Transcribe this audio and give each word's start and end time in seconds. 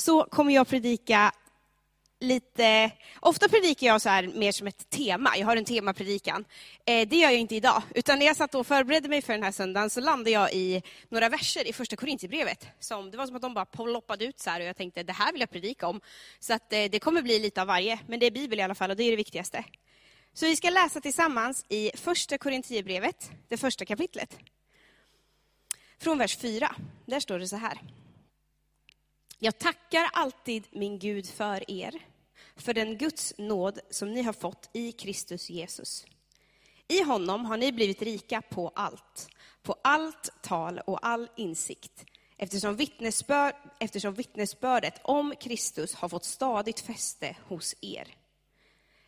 så 0.00 0.24
kommer 0.24 0.54
jag 0.54 0.68
predika 0.68 1.32
lite... 2.20 2.90
Ofta 3.20 3.48
predikar 3.48 3.86
jag 3.86 4.00
så 4.00 4.08
här 4.08 4.26
mer 4.26 4.52
som 4.52 4.66
ett 4.66 4.90
tema. 4.90 5.36
Jag 5.36 5.46
har 5.46 5.56
en 5.56 5.64
temapredikan. 5.64 6.44
Eh, 6.84 7.08
det 7.08 7.16
gör 7.16 7.30
jag 7.30 7.40
inte 7.40 7.56
idag. 7.56 7.82
Utan 7.94 8.18
när 8.18 8.26
jag 8.26 8.36
satt 8.36 8.54
och 8.54 8.66
förberedde 8.66 9.08
mig 9.08 9.22
för 9.22 9.32
den 9.32 9.42
här 9.42 9.52
söndagen 9.52 9.90
så 9.90 10.00
landade 10.00 10.30
jag 10.30 10.52
i 10.52 10.82
några 11.08 11.28
verser 11.28 11.68
i 11.68 11.72
första 11.72 11.96
Korintierbrevet. 11.96 12.66
Som, 12.80 13.10
det 13.10 13.16
var 13.16 13.26
som 13.26 13.36
att 13.36 13.42
de 13.42 13.54
bara 13.54 13.64
ploppade 13.64 14.24
ut 14.24 14.40
så 14.40 14.50
här 14.50 14.60
och 14.60 14.66
jag 14.66 14.76
tänkte 14.76 15.02
det 15.02 15.12
här 15.12 15.32
vill 15.32 15.40
jag 15.40 15.50
predika 15.50 15.86
om. 15.86 16.00
Så 16.40 16.54
att, 16.54 16.72
eh, 16.72 16.84
det 16.84 16.98
kommer 16.98 17.22
bli 17.22 17.38
lite 17.38 17.60
av 17.60 17.66
varje. 17.66 17.98
Men 18.06 18.20
det 18.20 18.26
är 18.26 18.30
Bibel 18.30 18.58
i 18.58 18.62
alla 18.62 18.74
fall 18.74 18.90
och 18.90 18.96
det 18.96 19.04
är 19.04 19.10
det 19.10 19.16
viktigaste. 19.16 19.64
Så 20.32 20.46
vi 20.46 20.56
ska 20.56 20.70
läsa 20.70 21.00
tillsammans 21.00 21.64
i 21.68 21.90
första 21.94 22.38
Korintierbrevet, 22.38 23.30
det 23.48 23.56
första 23.56 23.84
kapitlet. 23.84 24.38
Från 25.98 26.18
vers 26.18 26.36
4. 26.36 26.74
Där 27.06 27.20
står 27.20 27.38
det 27.38 27.48
så 27.48 27.56
här. 27.56 27.78
Jag 29.40 29.58
tackar 29.58 30.10
alltid 30.12 30.66
min 30.70 30.98
Gud 30.98 31.28
för 31.28 31.70
er, 31.70 31.94
för 32.56 32.74
den 32.74 32.98
Guds 32.98 33.34
nåd 33.38 33.78
som 33.90 34.12
ni 34.12 34.22
har 34.22 34.32
fått 34.32 34.70
i 34.72 34.92
Kristus 34.92 35.50
Jesus. 35.50 36.06
I 36.88 37.02
honom 37.02 37.44
har 37.44 37.56
ni 37.56 37.72
blivit 37.72 38.02
rika 38.02 38.42
på 38.42 38.72
allt, 38.74 39.28
på 39.62 39.76
allt 39.82 40.42
tal 40.42 40.78
och 40.78 41.06
all 41.06 41.28
insikt, 41.36 42.04
eftersom, 42.36 42.76
vittnesbörd, 42.76 43.54
eftersom 43.80 44.14
vittnesbördet 44.14 45.00
om 45.04 45.34
Kristus 45.40 45.94
har 45.94 46.08
fått 46.08 46.24
stadigt 46.24 46.80
fäste 46.80 47.36
hos 47.48 47.74
er. 47.80 48.16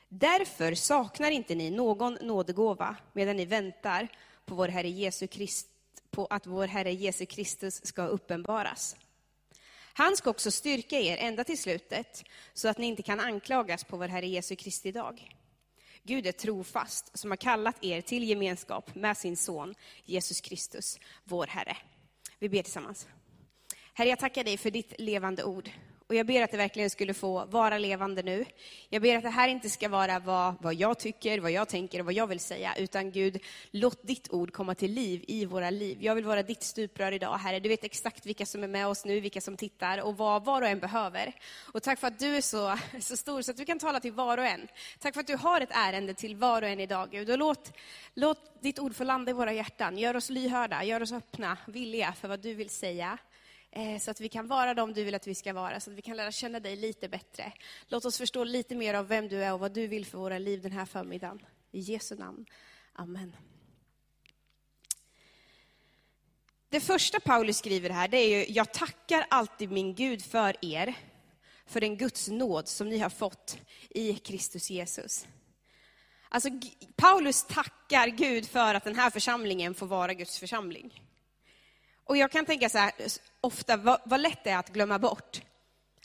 Därför 0.08 0.74
saknar 0.74 1.30
inte 1.30 1.54
ni 1.54 1.70
någon 1.70 2.18
nådegåva 2.20 2.96
medan 3.12 3.36
ni 3.36 3.44
väntar 3.44 4.08
på, 4.44 4.54
vår 4.54 4.68
Herre 4.68 4.88
Jesu 4.88 5.26
Christ, 5.26 5.68
på 6.10 6.26
att 6.26 6.46
vår 6.46 6.66
Herre 6.66 6.92
Jesu 6.92 7.26
Kristus 7.26 7.86
ska 7.86 8.06
uppenbaras. 8.06 8.96
Han 10.00 10.16
ska 10.16 10.30
också 10.30 10.50
styrka 10.50 11.00
er 11.00 11.16
ända 11.16 11.44
till 11.44 11.58
slutet, 11.58 12.24
så 12.54 12.68
att 12.68 12.78
ni 12.78 12.86
inte 12.86 13.02
kan 13.02 13.20
anklagas 13.20 13.84
på 13.84 13.96
vår 13.96 14.08
Herre 14.08 14.26
Jesu 14.26 14.56
Kristi 14.56 14.92
dag. 14.92 15.36
Gud 16.02 16.26
är 16.26 16.32
trofast, 16.32 17.18
som 17.18 17.30
har 17.30 17.36
kallat 17.36 17.84
er 17.84 18.00
till 18.00 18.28
gemenskap 18.28 18.94
med 18.94 19.16
sin 19.16 19.36
son 19.36 19.74
Jesus 20.04 20.40
Kristus, 20.40 20.98
vår 21.24 21.46
Herre. 21.46 21.76
Vi 22.38 22.48
ber 22.48 22.62
tillsammans. 22.62 23.08
Herre, 23.94 24.08
jag 24.08 24.18
tackar 24.18 24.44
dig 24.44 24.56
för 24.56 24.70
ditt 24.70 25.00
levande 25.00 25.44
ord. 25.44 25.70
Och 26.10 26.16
jag 26.16 26.26
ber 26.26 26.42
att 26.42 26.50
det 26.50 26.56
verkligen 26.56 26.90
skulle 26.90 27.14
få 27.14 27.44
vara 27.44 27.78
levande 27.78 28.22
nu. 28.22 28.44
Jag 28.88 29.02
ber 29.02 29.16
att 29.16 29.22
det 29.22 29.30
här 29.30 29.48
inte 29.48 29.70
ska 29.70 29.88
vara 29.88 30.18
vad, 30.18 30.54
vad 30.60 30.74
jag 30.74 30.98
tycker, 30.98 31.38
vad 31.40 31.50
jag 31.50 31.68
tänker 31.68 31.98
och 31.98 32.04
vad 32.04 32.14
jag 32.14 32.26
vill 32.26 32.40
säga, 32.40 32.74
utan 32.76 33.10
Gud, 33.10 33.42
låt 33.70 34.06
ditt 34.06 34.30
ord 34.30 34.52
komma 34.52 34.74
till 34.74 34.92
liv 34.92 35.24
i 35.28 35.44
våra 35.44 35.70
liv. 35.70 35.98
Jag 36.00 36.14
vill 36.14 36.24
vara 36.24 36.42
ditt 36.42 36.62
stuprör 36.62 37.12
idag, 37.12 37.36
Herre. 37.36 37.60
Du 37.60 37.68
vet 37.68 37.84
exakt 37.84 38.26
vilka 38.26 38.46
som 38.46 38.64
är 38.64 38.68
med 38.68 38.86
oss 38.86 39.04
nu, 39.04 39.20
vilka 39.20 39.40
som 39.40 39.56
tittar 39.56 40.02
och 40.02 40.16
vad 40.16 40.44
var 40.44 40.62
och 40.62 40.68
en 40.68 40.78
behöver. 40.78 41.32
Och 41.72 41.82
tack 41.82 41.98
för 41.98 42.06
att 42.06 42.18
du 42.18 42.36
är 42.36 42.40
så, 42.40 42.78
så 43.00 43.16
stor 43.16 43.42
så 43.42 43.50
att 43.50 43.56
du 43.56 43.64
kan 43.64 43.78
tala 43.78 44.00
till 44.00 44.12
var 44.12 44.38
och 44.38 44.46
en. 44.46 44.68
Tack 44.98 45.14
för 45.14 45.20
att 45.20 45.26
du 45.26 45.36
har 45.36 45.60
ett 45.60 45.72
ärende 45.72 46.14
till 46.14 46.36
var 46.36 46.62
och 46.62 46.68
en 46.68 46.80
idag, 46.80 47.08
Gud. 47.10 47.30
Och 47.30 47.38
låt, 47.38 47.72
låt 48.14 48.62
ditt 48.62 48.78
ord 48.78 48.94
få 48.94 49.04
landa 49.04 49.30
i 49.30 49.34
våra 49.34 49.52
hjärtan. 49.52 49.98
Gör 49.98 50.16
oss 50.16 50.30
lyhörda, 50.30 50.84
gör 50.84 51.02
oss 51.02 51.12
öppna, 51.12 51.56
villiga 51.66 52.12
för 52.12 52.28
vad 52.28 52.40
du 52.40 52.54
vill 52.54 52.70
säga. 52.70 53.18
Eh, 53.72 53.98
så 53.98 54.10
att 54.10 54.20
vi 54.20 54.28
kan 54.28 54.46
vara 54.46 54.74
de 54.74 54.92
du 54.92 55.04
vill 55.04 55.14
att 55.14 55.26
vi 55.26 55.34
ska 55.34 55.52
vara, 55.52 55.80
så 55.80 55.90
att 55.90 55.96
vi 55.96 56.02
kan 56.02 56.16
lära 56.16 56.32
känna 56.32 56.60
dig 56.60 56.76
lite 56.76 57.08
bättre. 57.08 57.52
Låt 57.86 58.04
oss 58.04 58.18
förstå 58.18 58.44
lite 58.44 58.74
mer 58.74 58.94
av 58.94 59.08
vem 59.08 59.28
du 59.28 59.44
är 59.44 59.52
och 59.52 59.60
vad 59.60 59.72
du 59.72 59.86
vill 59.86 60.06
för 60.06 60.18
våra 60.18 60.38
liv 60.38 60.62
den 60.62 60.72
här 60.72 60.86
förmiddagen. 60.86 61.46
I 61.72 61.80
Jesu 61.80 62.14
namn. 62.14 62.46
Amen. 62.92 63.36
Det 66.68 66.80
första 66.80 67.20
Paulus 67.20 67.58
skriver 67.58 67.90
här, 67.90 68.08
det 68.08 68.16
är 68.16 68.38
ju, 68.38 68.52
jag 68.52 68.72
tackar 68.72 69.26
alltid 69.30 69.70
min 69.70 69.94
Gud 69.94 70.24
för 70.24 70.56
er, 70.64 70.94
för 71.66 71.80
den 71.80 71.96
Guds 71.96 72.28
nåd 72.28 72.68
som 72.68 72.88
ni 72.88 72.98
har 72.98 73.10
fått 73.10 73.58
i 73.90 74.14
Kristus 74.14 74.70
Jesus. 74.70 75.26
Alltså, 76.28 76.48
Paulus 76.96 77.46
tackar 77.46 78.06
Gud 78.06 78.48
för 78.48 78.74
att 78.74 78.84
den 78.84 78.96
här 78.96 79.10
församlingen 79.10 79.74
får 79.74 79.86
vara 79.86 80.14
Guds 80.14 80.38
församling. 80.38 81.09
Och 82.10 82.16
jag 82.16 82.30
kan 82.30 82.46
tänka 82.46 82.68
så 82.68 82.78
här, 82.78 82.92
ofta, 83.40 83.76
vad, 83.76 84.00
vad 84.04 84.20
lätt 84.20 84.44
det 84.44 84.50
är 84.50 84.58
att 84.58 84.68
glömma 84.68 84.98
bort 84.98 85.42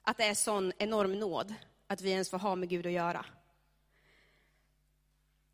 att 0.04 0.18
det 0.18 0.24
är 0.24 0.34
sån 0.34 0.72
enorm 0.78 1.20
nåd 1.20 1.54
att 1.88 2.02
vi 2.02 2.12
ens 2.12 2.30
får 2.30 2.38
ha 2.38 2.56
med 2.56 2.70
Gud 2.70 2.86
att 2.86 2.92
göra. 2.92 3.26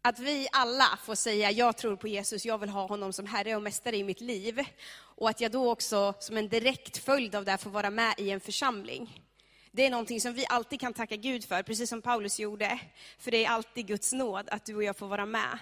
Att 0.01 0.19
vi 0.19 0.47
alla 0.51 0.99
får 1.03 1.15
säga, 1.15 1.51
jag 1.51 1.77
tror 1.77 1.95
på 1.95 2.07
Jesus, 2.07 2.45
jag 2.45 2.57
vill 2.57 2.69
ha 2.69 2.87
honom 2.87 3.13
som 3.13 3.25
Herre 3.25 3.55
och 3.55 3.61
Mästare 3.61 3.97
i 3.97 4.03
mitt 4.03 4.21
liv. 4.21 4.65
Och 4.93 5.29
att 5.29 5.41
jag 5.41 5.51
då 5.51 5.71
också 5.71 6.13
som 6.19 6.37
en 6.37 6.49
direkt 6.49 6.97
följd 6.97 7.35
av 7.35 7.45
det 7.45 7.57
får 7.57 7.69
vara 7.69 7.89
med 7.89 8.13
i 8.17 8.31
en 8.31 8.39
församling. 8.39 9.23
Det 9.71 9.85
är 9.85 9.89
någonting 9.89 10.21
som 10.21 10.33
vi 10.33 10.45
alltid 10.49 10.79
kan 10.79 10.93
tacka 10.93 11.15
Gud 11.15 11.45
för, 11.45 11.63
precis 11.63 11.89
som 11.89 12.01
Paulus 12.01 12.39
gjorde. 12.39 12.79
För 13.19 13.31
det 13.31 13.45
är 13.45 13.49
alltid 13.49 13.87
Guds 13.87 14.13
nåd 14.13 14.49
att 14.49 14.65
du 14.65 14.75
och 14.75 14.83
jag 14.83 14.97
får 14.97 15.07
vara 15.07 15.25
med 15.25 15.59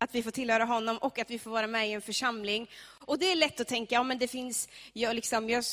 att 0.00 0.14
vi 0.14 0.22
får 0.22 0.30
tillhöra 0.30 0.64
honom 0.64 0.98
och 0.98 1.18
att 1.18 1.30
vi 1.30 1.38
får 1.38 1.50
vara 1.50 1.66
med 1.66 1.88
i 1.88 1.92
en 1.92 2.00
församling. 2.00 2.70
Och 2.84 3.18
det 3.18 3.32
är 3.32 3.36
lätt 3.36 3.60
att 3.60 3.68
tänka, 3.68 3.94
ja 3.94 4.02
men 4.02 4.18
det 4.18 4.28
finns, 4.28 4.68
jag 4.92 5.14
liksom, 5.14 5.50
jag, 5.50 5.64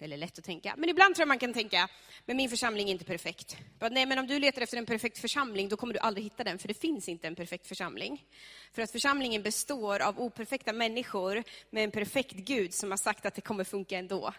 eller 0.00 0.16
lätt 0.16 0.38
att 0.38 0.44
tänka, 0.44 0.74
men 0.76 0.88
ibland 0.88 1.14
tror 1.14 1.22
jag 1.22 1.28
man 1.28 1.38
kan 1.38 1.52
tänka, 1.52 1.88
men 2.26 2.36
min 2.36 2.50
församling 2.50 2.88
är 2.88 2.92
inte 2.92 3.04
perfekt. 3.04 3.56
Nej, 3.90 4.06
men 4.06 4.18
om 4.18 4.26
du 4.26 4.38
letar 4.38 4.62
efter 4.62 4.76
en 4.76 4.86
perfekt 4.86 5.18
församling, 5.18 5.68
då 5.68 5.76
kommer 5.76 5.94
du 5.94 6.00
aldrig 6.00 6.24
hitta 6.24 6.44
den, 6.44 6.58
för 6.58 6.68
det 6.68 6.74
finns 6.74 7.08
inte 7.08 7.26
en 7.26 7.34
perfekt 7.34 7.66
församling. 7.66 8.24
För 8.72 8.82
att 8.82 8.90
församlingen 8.90 9.42
består 9.42 10.00
av 10.00 10.20
operfekta 10.20 10.72
människor 10.72 11.44
med 11.70 11.84
en 11.84 11.90
perfekt 11.90 12.36
Gud 12.36 12.74
som 12.74 12.90
har 12.90 12.98
sagt 12.98 13.26
att 13.26 13.34
det 13.34 13.40
kommer 13.40 13.64
funka 13.64 13.98
ändå. 13.98 14.34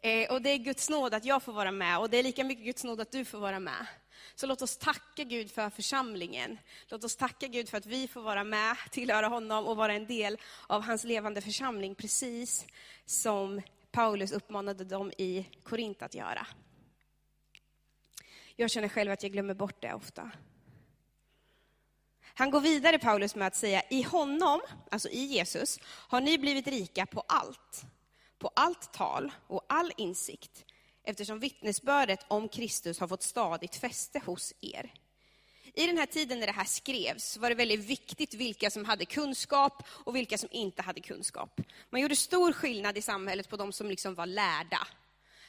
Eh, 0.00 0.32
och 0.32 0.42
det 0.42 0.50
är 0.50 0.56
Guds 0.56 0.90
nåd 0.90 1.14
att 1.14 1.24
jag 1.24 1.42
får 1.42 1.52
vara 1.52 1.72
med, 1.72 1.98
och 1.98 2.10
det 2.10 2.16
är 2.16 2.22
lika 2.22 2.44
mycket 2.44 2.64
Guds 2.64 2.84
nåd 2.84 3.00
att 3.00 3.12
du 3.12 3.24
får 3.24 3.38
vara 3.38 3.58
med. 3.58 3.86
Så 4.34 4.46
låt 4.46 4.62
oss 4.62 4.76
tacka 4.76 5.24
Gud 5.24 5.50
för 5.50 5.70
församlingen. 5.70 6.58
Låt 6.88 7.04
oss 7.04 7.16
tacka 7.16 7.46
Gud 7.46 7.68
för 7.68 7.78
att 7.78 7.86
vi 7.86 8.08
får 8.08 8.20
vara 8.22 8.44
med, 8.44 8.76
tillhöra 8.90 9.28
honom 9.28 9.66
och 9.66 9.76
vara 9.76 9.94
en 9.94 10.06
del 10.06 10.38
av 10.66 10.82
hans 10.82 11.04
levande 11.04 11.40
församling, 11.40 11.94
precis 11.94 12.66
som 13.06 13.62
Paulus 13.90 14.32
uppmanade 14.32 14.84
dem 14.84 15.12
i 15.18 15.46
Korint 15.62 16.02
att 16.02 16.14
göra. 16.14 16.46
Jag 18.56 18.70
känner 18.70 18.88
själv 18.88 19.12
att 19.12 19.22
jag 19.22 19.32
glömmer 19.32 19.54
bort 19.54 19.82
det 19.82 19.94
ofta. 19.94 20.30
Han 22.36 22.50
går 22.50 22.60
vidare, 22.60 22.98
Paulus, 22.98 23.34
med 23.34 23.46
att 23.46 23.56
säga, 23.56 23.82
i 23.90 24.02
honom, 24.02 24.60
alltså 24.90 25.08
i 25.08 25.24
Jesus, 25.24 25.78
har 25.84 26.20
ni 26.20 26.38
blivit 26.38 26.66
rika 26.66 27.06
på 27.06 27.20
allt. 27.20 27.84
På 28.38 28.50
allt 28.56 28.92
tal 28.92 29.32
och 29.46 29.64
all 29.68 29.92
insikt 29.96 30.64
eftersom 31.04 31.38
vittnesbördet 31.38 32.20
om 32.28 32.48
Kristus 32.48 33.00
har 33.00 33.08
fått 33.08 33.22
stadigt 33.22 33.76
fäste 33.76 34.20
hos 34.26 34.54
er. 34.60 34.92
I 35.76 35.86
den 35.86 35.98
här 35.98 36.06
tiden 36.06 36.40
när 36.40 36.46
det 36.46 36.52
här 36.52 36.64
skrevs 36.64 37.36
var 37.36 37.48
det 37.48 37.54
väldigt 37.54 37.80
viktigt 37.80 38.34
vilka 38.34 38.70
som 38.70 38.84
hade 38.84 39.04
kunskap 39.04 39.82
och 39.88 40.16
vilka 40.16 40.38
som 40.38 40.48
inte 40.52 40.82
hade 40.82 41.00
kunskap. 41.00 41.60
Man 41.90 42.00
gjorde 42.00 42.16
stor 42.16 42.52
skillnad 42.52 42.98
i 42.98 43.02
samhället 43.02 43.48
på 43.48 43.56
de 43.56 43.72
som 43.72 43.88
liksom 43.88 44.14
var 44.14 44.26
lärda, 44.26 44.86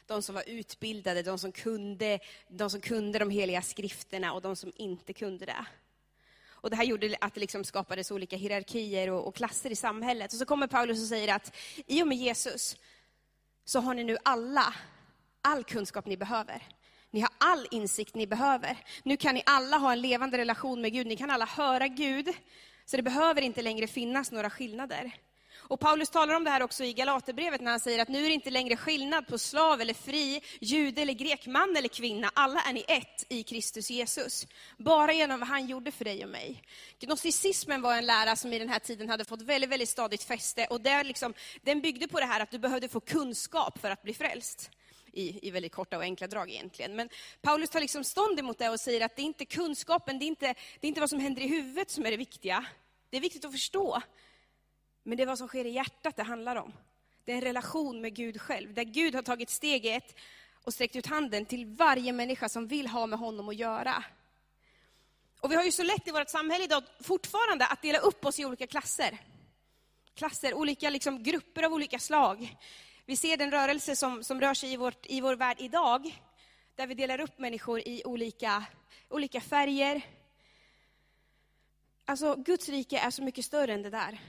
de 0.05 0.21
som 0.21 0.35
var 0.35 0.43
utbildade, 0.47 1.21
de 1.21 1.39
som 1.39 1.51
kunde 1.51 2.19
de, 2.47 2.69
som 2.69 2.81
kunde 2.81 3.19
de 3.19 3.29
heliga 3.29 3.61
skrifterna 3.61 4.33
och 4.33 4.41
de 4.41 4.55
som 4.55 4.71
inte 4.75 5.13
kunde 5.13 5.45
det. 5.45 5.65
Och 6.47 6.69
det 6.69 6.75
här 6.75 6.83
gjorde 6.83 7.15
att 7.21 7.33
det 7.33 7.39
liksom 7.39 7.63
skapades 7.63 8.11
olika 8.11 8.37
hierarkier 8.37 9.09
och, 9.09 9.27
och 9.27 9.35
klasser 9.35 9.69
i 9.69 9.75
samhället. 9.75 10.33
Och 10.33 10.39
så 10.39 10.45
kommer 10.45 10.67
Paulus 10.67 11.01
och 11.01 11.07
säger 11.07 11.35
att 11.35 11.55
i 11.87 12.03
och 12.03 12.07
med 12.07 12.17
Jesus 12.17 12.77
så 13.65 13.79
har 13.79 13.93
ni 13.93 14.03
nu 14.03 14.17
alla 14.23 14.73
all 15.45 15.63
kunskap 15.63 16.05
ni 16.05 16.17
behöver. 16.17 16.61
Ni 17.11 17.21
har 17.21 17.29
all 17.37 17.67
insikt 17.71 18.15
ni 18.15 18.27
behöver. 18.27 18.77
Nu 19.03 19.17
kan 19.17 19.35
ni 19.35 19.43
alla 19.45 19.77
ha 19.77 19.91
en 19.91 20.01
levande 20.01 20.37
relation 20.37 20.81
med 20.81 20.93
Gud. 20.93 21.07
Ni 21.07 21.17
kan 21.17 21.29
alla 21.29 21.45
höra 21.45 21.87
Gud. 21.87 22.33
Så 22.85 22.97
det 22.97 23.03
behöver 23.03 23.41
inte 23.41 23.61
längre 23.61 23.87
finnas 23.87 24.31
några 24.31 24.49
skillnader. 24.49 25.11
Och 25.57 25.79
Paulus 25.79 26.09
talar 26.09 26.33
om 26.33 26.43
det 26.43 26.49
här 26.49 26.63
också 26.63 26.83
i 26.83 26.93
Galaterbrevet 26.93 27.61
när 27.61 27.71
han 27.71 27.79
säger 27.79 28.01
att 28.01 28.07
nu 28.07 28.25
är 28.25 28.27
det 28.27 28.33
inte 28.33 28.49
längre 28.49 28.77
skillnad 28.77 29.27
på 29.27 29.37
slav 29.37 29.81
eller 29.81 29.93
fri, 29.93 30.41
jude 30.61 31.01
eller 31.01 31.13
grek, 31.13 31.47
man 31.47 31.75
eller 31.77 31.87
kvinna. 31.87 32.31
Alla 32.33 32.61
är 32.61 32.73
ni 32.73 32.85
ett 32.87 33.25
i 33.29 33.43
Kristus 33.43 33.89
Jesus. 33.91 34.47
Bara 34.77 35.13
genom 35.13 35.39
vad 35.39 35.49
han 35.49 35.67
gjorde 35.67 35.91
för 35.91 36.05
dig 36.05 36.23
och 36.23 36.29
mig. 36.29 36.63
Gnosticismen 36.99 37.81
var 37.81 37.95
en 37.95 38.05
lära 38.05 38.35
som 38.35 38.53
i 38.53 38.59
den 38.59 38.69
här 38.69 38.79
tiden 38.79 39.09
hade 39.09 39.25
fått 39.25 39.41
väldigt, 39.41 39.69
väldigt 39.69 39.89
stadigt 39.89 40.23
fäste. 40.23 40.67
Och 40.69 40.81
där 40.81 41.03
liksom, 41.03 41.33
den 41.61 41.81
byggde 41.81 42.07
på 42.07 42.19
det 42.19 42.25
här 42.25 42.39
att 42.39 42.51
du 42.51 42.59
behövde 42.59 42.89
få 42.89 42.99
kunskap 42.99 43.79
för 43.79 43.89
att 43.89 44.03
bli 44.03 44.13
frälst 44.13 44.71
i, 45.15 45.47
i 45.47 45.51
väldigt 45.51 45.71
korta 45.71 45.97
och 45.97 46.03
enkla 46.03 46.27
drag 46.27 46.49
egentligen. 46.49 46.95
Men 46.95 47.09
Paulus 47.41 47.69
tar 47.69 47.81
liksom 47.81 48.03
stånd 48.03 48.39
emot 48.39 48.57
det 48.57 48.69
och 48.69 48.79
säger 48.79 49.05
att 49.05 49.15
det 49.15 49.21
är 49.21 49.23
inte 49.23 49.45
kunskapen, 49.45 50.19
det 50.19 50.25
är 50.25 50.27
inte, 50.27 50.45
det 50.79 50.87
är 50.87 50.89
inte 50.89 50.99
vad 50.99 51.09
som 51.09 51.19
händer 51.19 51.41
i 51.41 51.47
huvudet 51.47 51.91
som 51.91 52.05
är 52.05 52.11
det 52.11 52.17
viktiga. 52.17 52.65
Det 53.09 53.17
är 53.17 53.21
viktigt 53.21 53.45
att 53.45 53.51
förstå. 53.51 54.01
Men 55.03 55.17
det 55.17 55.23
är 55.23 55.27
vad 55.27 55.37
som 55.37 55.47
sker 55.47 55.65
i 55.65 55.69
hjärtat 55.69 56.15
det 56.15 56.23
handlar 56.23 56.55
om. 56.55 56.73
Det 57.23 57.31
är 57.31 57.35
en 57.35 57.41
relation 57.41 58.01
med 58.01 58.15
Gud 58.15 58.41
själv, 58.41 58.73
där 58.73 58.83
Gud 58.83 59.15
har 59.15 59.21
tagit 59.21 59.49
steget 59.49 60.15
och 60.63 60.73
sträckt 60.73 60.95
ut 60.95 61.05
handen 61.05 61.45
till 61.45 61.65
varje 61.65 62.13
människa 62.13 62.49
som 62.49 62.67
vill 62.67 62.87
ha 62.87 63.05
med 63.07 63.19
honom 63.19 63.49
att 63.49 63.55
göra. 63.55 64.03
Och 65.39 65.51
vi 65.51 65.55
har 65.55 65.63
ju 65.63 65.71
så 65.71 65.83
lätt 65.83 66.07
i 66.07 66.11
vårt 66.11 66.29
samhälle 66.29 66.63
idag 66.63 66.83
fortfarande 66.99 67.65
att 67.65 67.81
dela 67.81 67.99
upp 67.99 68.25
oss 68.25 68.39
i 68.39 68.45
olika 68.45 68.67
klasser. 68.67 69.17
Klasser, 70.13 70.53
olika 70.53 70.89
liksom 70.89 71.23
grupper 71.23 71.63
av 71.63 71.73
olika 71.73 71.99
slag. 71.99 72.55
Vi 73.07 73.15
ser 73.17 73.37
den 73.37 73.51
rörelse 73.51 73.95
som, 73.95 74.23
som 74.23 74.41
rör 74.41 74.53
sig 74.53 74.73
i, 74.73 74.77
vårt, 74.77 75.05
i 75.05 75.21
vår 75.21 75.35
värld 75.35 75.57
idag, 75.59 76.19
där 76.75 76.87
vi 76.87 76.93
delar 76.93 77.19
upp 77.19 77.39
människor 77.39 77.79
i 77.79 78.01
olika, 78.05 78.63
olika 79.09 79.41
färger. 79.41 80.01
Alltså, 82.05 82.35
Guds 82.35 82.69
rike 82.69 82.99
är 82.99 83.11
så 83.11 83.23
mycket 83.23 83.45
större 83.45 83.73
än 83.73 83.81
det 83.81 83.89
där. 83.89 84.19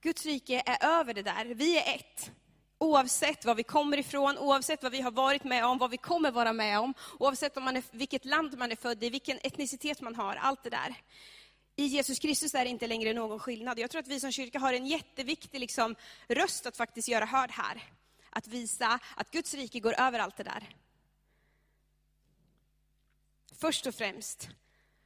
Guds 0.00 0.26
rike 0.26 0.62
är 0.66 1.00
över 1.00 1.14
det 1.14 1.22
där. 1.22 1.44
Vi 1.44 1.78
är 1.78 1.94
ett. 1.94 2.30
Oavsett 2.78 3.44
var 3.44 3.54
vi 3.54 3.62
kommer 3.62 3.98
ifrån, 3.98 4.38
oavsett 4.38 4.82
vad 4.82 4.92
vi 4.92 5.00
har 5.00 5.10
varit 5.10 5.44
med 5.44 5.66
om, 5.66 5.78
vad 5.78 5.90
vi 5.90 5.96
kommer 5.96 6.30
vara 6.30 6.52
med 6.52 6.80
om, 6.80 6.94
oavsett 7.18 7.56
om 7.56 7.64
man 7.64 7.76
är, 7.76 7.82
vilket 7.90 8.24
land 8.24 8.58
man 8.58 8.72
är 8.72 8.76
född 8.76 9.04
i, 9.04 9.10
vilken 9.10 9.38
etnicitet 9.42 10.00
man 10.00 10.14
har, 10.14 10.36
allt 10.36 10.62
det 10.62 10.70
där. 10.70 10.94
I 11.76 11.84
Jesus 11.84 12.18
Kristus 12.18 12.54
är 12.54 12.64
det 12.64 12.70
inte 12.70 12.86
längre 12.86 13.12
någon 13.12 13.38
skillnad. 13.38 13.78
Jag 13.78 13.90
tror 13.90 14.00
att 14.00 14.08
vi 14.08 14.20
som 14.20 14.32
kyrka 14.32 14.58
har 14.58 14.72
en 14.72 14.86
jätteviktig 14.86 15.60
liksom, 15.60 15.94
röst 16.28 16.66
att 16.66 16.76
faktiskt 16.76 17.08
göra 17.08 17.24
hörd 17.24 17.50
här. 17.50 17.82
Att 18.36 18.48
visa 18.48 19.00
att 19.14 19.30
Guds 19.30 19.54
rike 19.54 19.80
går 19.80 20.00
över 20.00 20.18
allt 20.18 20.36
det 20.36 20.42
där. 20.42 20.68
Först 23.52 23.86
och 23.86 23.94
främst 23.94 24.48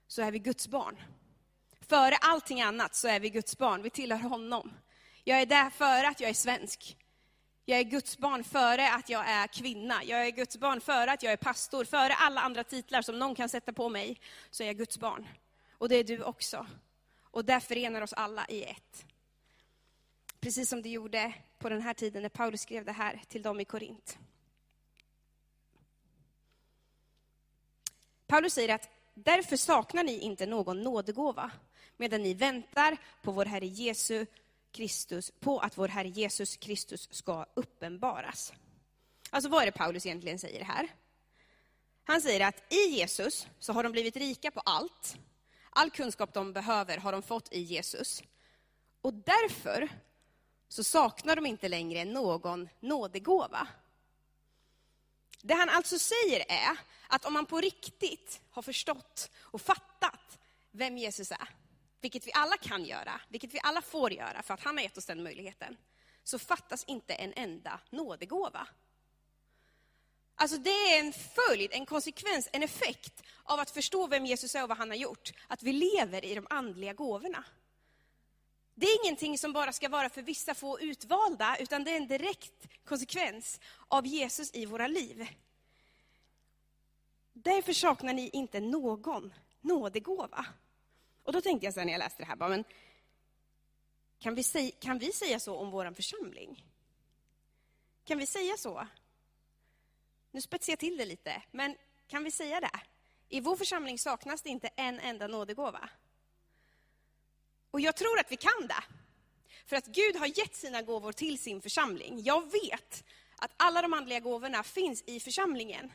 så 0.06 0.22
är 0.22 0.32
vi 0.32 0.38
Guds 0.38 0.68
barn. 0.68 1.02
Före 1.80 2.16
allting 2.16 2.62
annat 2.62 2.94
så 2.94 3.08
är 3.08 3.20
vi 3.20 3.30
Guds 3.30 3.58
barn, 3.58 3.82
vi 3.82 3.90
tillhör 3.90 4.28
honom. 4.28 4.72
Jag 5.24 5.40
är 5.40 5.46
där 5.46 5.70
före 5.70 6.08
att 6.08 6.20
jag 6.20 6.30
är 6.30 6.34
svensk. 6.34 6.96
Jag 7.64 7.78
är 7.78 7.84
Guds 7.84 8.18
barn 8.18 8.44
före 8.44 8.92
att 8.92 9.08
jag 9.08 9.28
är 9.28 9.46
kvinna. 9.46 10.04
Jag 10.04 10.26
är 10.26 10.30
Guds 10.30 10.58
barn 10.58 10.80
före 10.80 11.12
att 11.12 11.22
jag 11.22 11.32
är 11.32 11.36
pastor. 11.36 11.84
Före 11.84 12.14
alla 12.14 12.40
andra 12.40 12.64
titlar 12.64 13.02
som 13.02 13.18
någon 13.18 13.34
kan 13.34 13.48
sätta 13.48 13.72
på 13.72 13.88
mig, 13.88 14.20
så 14.50 14.62
är 14.62 14.66
jag 14.66 14.78
Guds 14.78 14.98
barn. 14.98 15.28
Och 15.78 15.88
det 15.88 15.96
är 15.96 16.04
du 16.04 16.22
också. 16.22 16.66
Och 17.20 17.44
det 17.44 17.60
förenar 17.60 18.00
oss 18.00 18.12
alla 18.12 18.46
i 18.48 18.64
ett. 18.64 19.04
Precis 20.40 20.68
som 20.68 20.82
det 20.82 20.88
gjorde 20.88 21.34
på 21.60 21.68
den 21.68 21.82
här 21.82 21.94
tiden 21.94 22.22
när 22.22 22.28
Paulus 22.28 22.60
skrev 22.60 22.84
det 22.84 22.92
här 22.92 23.22
till 23.28 23.42
dem 23.42 23.60
i 23.60 23.64
Korint. 23.64 24.18
Paulus 28.26 28.54
säger 28.54 28.74
att 28.74 28.88
därför 29.14 29.56
saknar 29.56 30.04
ni 30.04 30.18
inte 30.18 30.46
någon 30.46 30.82
nådegåva, 30.82 31.50
medan 31.96 32.22
ni 32.22 32.34
väntar 32.34 32.96
på 33.22 33.32
vår 33.32 33.44
Herre 33.44 33.66
Jesu 33.66 34.26
Kristus, 34.72 35.32
på 35.40 35.58
att 35.58 35.78
vår 35.78 35.88
Herre 35.88 36.08
Jesus 36.08 36.56
Kristus 36.56 37.08
ska 37.12 37.46
uppenbaras. 37.54 38.52
Alltså 39.30 39.50
vad 39.50 39.62
är 39.62 39.66
det 39.66 39.72
Paulus 39.72 40.06
egentligen 40.06 40.38
säger 40.38 40.64
här? 40.64 40.88
Han 42.04 42.20
säger 42.20 42.46
att 42.46 42.72
i 42.72 42.90
Jesus 42.90 43.48
så 43.58 43.72
har 43.72 43.82
de 43.82 43.92
blivit 43.92 44.16
rika 44.16 44.50
på 44.50 44.60
allt. 44.60 45.16
All 45.70 45.90
kunskap 45.90 46.34
de 46.34 46.52
behöver 46.52 46.98
har 46.98 47.12
de 47.12 47.22
fått 47.22 47.52
i 47.52 47.60
Jesus. 47.60 48.22
Och 49.02 49.14
därför 49.14 49.88
så 50.70 50.84
saknar 50.84 51.36
de 51.36 51.46
inte 51.46 51.68
längre 51.68 52.04
någon 52.04 52.68
nådegåva. 52.80 53.68
Det 55.42 55.54
han 55.54 55.68
alltså 55.68 55.98
säger 55.98 56.44
är 56.48 56.78
att 57.08 57.24
om 57.24 57.32
man 57.32 57.46
på 57.46 57.60
riktigt 57.60 58.40
har 58.50 58.62
förstått 58.62 59.30
och 59.36 59.60
fattat 59.60 60.38
vem 60.70 60.98
Jesus 60.98 61.30
är, 61.30 61.48
vilket 62.00 62.26
vi 62.26 62.32
alla 62.34 62.56
kan 62.56 62.84
göra, 62.84 63.20
vilket 63.28 63.54
vi 63.54 63.60
alla 63.62 63.82
får 63.82 64.12
göra 64.12 64.42
för 64.42 64.54
att 64.54 64.62
han 64.62 64.76
har 64.76 64.82
gett 64.82 64.98
oss 64.98 65.06
den 65.06 65.22
möjligheten, 65.22 65.76
så 66.24 66.38
fattas 66.38 66.84
inte 66.84 67.14
en 67.14 67.32
enda 67.36 67.80
nådegåva. 67.90 68.68
Alltså 70.34 70.56
det 70.56 70.70
är 70.70 71.00
en 71.00 71.12
följd, 71.12 71.72
en 71.72 71.86
konsekvens, 71.86 72.48
en 72.52 72.62
effekt 72.62 73.22
av 73.44 73.60
att 73.60 73.70
förstå 73.70 74.06
vem 74.06 74.26
Jesus 74.26 74.54
är 74.54 74.62
och 74.62 74.68
vad 74.68 74.78
han 74.78 74.90
har 74.90 74.96
gjort. 74.96 75.32
Att 75.46 75.62
vi 75.62 75.72
lever 75.72 76.24
i 76.24 76.34
de 76.34 76.46
andliga 76.50 76.92
gåvorna. 76.92 77.44
Det 78.80 78.86
är 78.86 79.04
ingenting 79.04 79.38
som 79.38 79.52
bara 79.52 79.72
ska 79.72 79.88
vara 79.88 80.08
för 80.08 80.22
vissa 80.22 80.54
få 80.54 80.80
utvalda, 80.80 81.56
utan 81.60 81.84
det 81.84 81.90
är 81.90 81.96
en 81.96 82.06
direkt 82.06 82.68
konsekvens 82.84 83.60
av 83.88 84.06
Jesus 84.06 84.54
i 84.54 84.66
våra 84.66 84.86
liv. 84.86 85.28
Därför 87.32 87.72
saknar 87.72 88.12
ni 88.12 88.28
inte 88.28 88.60
någon 88.60 89.32
nådegåva. 89.60 90.46
Och 91.22 91.32
då 91.32 91.40
tänkte 91.40 91.66
jag 91.66 91.74
så 91.74 91.84
när 91.84 91.92
jag 91.92 91.98
läste 91.98 92.22
det 92.22 92.26
här, 92.26 92.36
bara, 92.36 92.48
men 92.48 92.64
kan 94.18 94.34
vi, 94.34 94.42
säga, 94.42 94.72
kan 94.80 94.98
vi 94.98 95.12
säga 95.12 95.40
så 95.40 95.56
om 95.56 95.70
vår 95.70 95.92
församling? 95.92 96.64
Kan 98.04 98.18
vi 98.18 98.26
säga 98.26 98.56
så? 98.56 98.86
Nu 100.30 100.40
spetsar 100.40 100.72
jag 100.72 100.78
till 100.78 100.96
det 100.96 101.04
lite, 101.04 101.42
men 101.50 101.76
kan 102.06 102.24
vi 102.24 102.30
säga 102.30 102.60
det? 102.60 102.80
I 103.28 103.40
vår 103.40 103.56
församling 103.56 103.98
saknas 103.98 104.42
det 104.42 104.48
inte 104.48 104.68
en 104.68 105.00
enda 105.00 105.26
nådegåva. 105.26 105.90
Och 107.70 107.80
jag 107.80 107.96
tror 107.96 108.18
att 108.18 108.32
vi 108.32 108.36
kan 108.36 108.66
det. 108.68 108.84
För 109.66 109.76
att 109.76 109.86
Gud 109.86 110.16
har 110.16 110.26
gett 110.26 110.56
sina 110.56 110.82
gåvor 110.82 111.12
till 111.12 111.38
sin 111.38 111.60
församling. 111.60 112.22
Jag 112.22 112.52
vet 112.52 113.04
att 113.36 113.50
alla 113.56 113.82
de 113.82 113.92
andliga 113.92 114.20
gåvorna 114.20 114.62
finns 114.62 115.02
i 115.06 115.20
församlingen. 115.20 115.92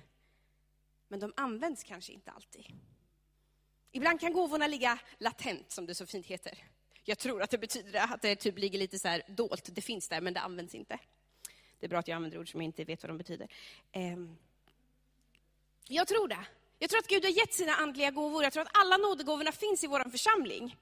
Men 1.08 1.20
de 1.20 1.34
används 1.36 1.84
kanske 1.84 2.14
inte 2.14 2.32
alltid. 2.32 2.66
Ibland 3.92 4.20
kan 4.20 4.34
gåvorna 4.34 4.68
ligga 4.68 5.00
latent, 5.18 5.72
som 5.72 5.86
det 5.86 5.96
så 5.96 6.06
fint 6.06 6.26
heter. 6.26 6.64
Jag 7.04 7.18
tror 7.18 7.42
att 7.42 7.50
det 7.50 7.58
betyder 7.58 8.00
att 8.14 8.22
det 8.22 8.36
typ 8.36 8.58
ligger 8.58 8.80
lite 8.80 9.00
så 9.00 9.08
här 9.08 9.22
dolt. 9.28 9.70
Det 9.76 9.82
finns 9.82 10.08
där, 10.08 10.22
men 10.22 10.34
det 10.34 10.40
används 10.40 10.76
inte. 10.76 11.00
Det 11.80 11.86
är 11.86 11.90
bra 11.90 12.00
att 12.00 12.08
jag 12.08 12.16
använder 12.16 12.40
ord 12.40 12.52
som 12.52 12.62
jag 12.62 12.66
inte 12.66 12.84
vet 12.84 13.04
vad 13.04 13.10
de 13.10 13.18
betyder. 13.18 13.48
Ehm, 13.92 14.38
jag 15.88 16.08
tror 16.08 16.28
det. 16.28 16.46
Jag 16.80 16.90
tror 16.90 17.00
att 17.00 17.08
Gud 17.08 17.24
har 17.24 17.32
gett 17.32 17.54
sina 17.54 17.76
andliga 17.76 18.12
gåvor. 18.12 18.44
Jag 18.44 18.54
tror 18.54 18.64
att 18.64 18.78
alla 18.78 18.98
nådegåvorna 18.98 19.52
finns 19.52 19.84
i 19.84 19.88
vår 19.88 20.10
församling. 20.10 20.78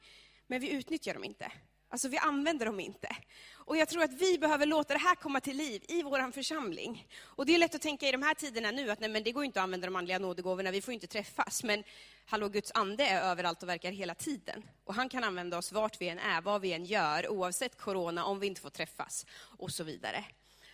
Men 0.53 0.61
vi 0.61 0.69
utnyttjar 0.69 1.13
dem 1.13 1.23
inte. 1.23 1.51
Alltså 1.89 2.07
vi 2.07 2.17
använder 2.17 2.65
dem 2.65 2.79
inte. 2.79 3.15
Och 3.53 3.77
jag 3.77 3.89
tror 3.89 4.03
att 4.03 4.13
vi 4.13 4.37
behöver 4.37 4.65
låta 4.65 4.93
det 4.93 4.99
här 4.99 5.15
komma 5.15 5.41
till 5.41 5.57
liv 5.57 5.83
i 5.87 6.03
vår 6.03 6.31
församling. 6.31 7.07
Och 7.21 7.45
det 7.45 7.55
är 7.55 7.57
lätt 7.57 7.75
att 7.75 7.81
tänka 7.81 8.07
i 8.07 8.11
de 8.11 8.23
här 8.23 8.33
tiderna 8.33 8.71
nu 8.71 8.91
att 8.91 8.99
nej, 8.99 9.09
men 9.09 9.23
det 9.23 9.31
går 9.31 9.45
inte 9.45 9.59
att 9.59 9.63
använda 9.63 9.87
de 9.87 9.95
andliga 9.95 10.19
nådegåvorna, 10.19 10.71
vi 10.71 10.81
får 10.81 10.93
inte 10.93 11.07
träffas. 11.07 11.63
Men 11.63 11.83
hallå, 12.25 12.49
Guds 12.49 12.71
ande 12.73 13.05
är 13.05 13.21
överallt 13.21 13.63
och 13.63 13.69
verkar 13.69 13.91
hela 13.91 14.15
tiden. 14.15 14.63
Och 14.83 14.93
han 14.93 15.09
kan 15.09 15.23
använda 15.23 15.57
oss 15.57 15.71
vart 15.71 16.01
vi 16.01 16.09
än 16.09 16.19
är, 16.19 16.41
vad 16.41 16.61
vi 16.61 16.73
än 16.73 16.85
gör, 16.85 17.29
oavsett 17.29 17.77
corona, 17.77 18.25
om 18.25 18.39
vi 18.39 18.47
inte 18.47 18.61
får 18.61 18.69
träffas 18.69 19.25
och 19.39 19.71
så 19.71 19.83
vidare. 19.83 20.25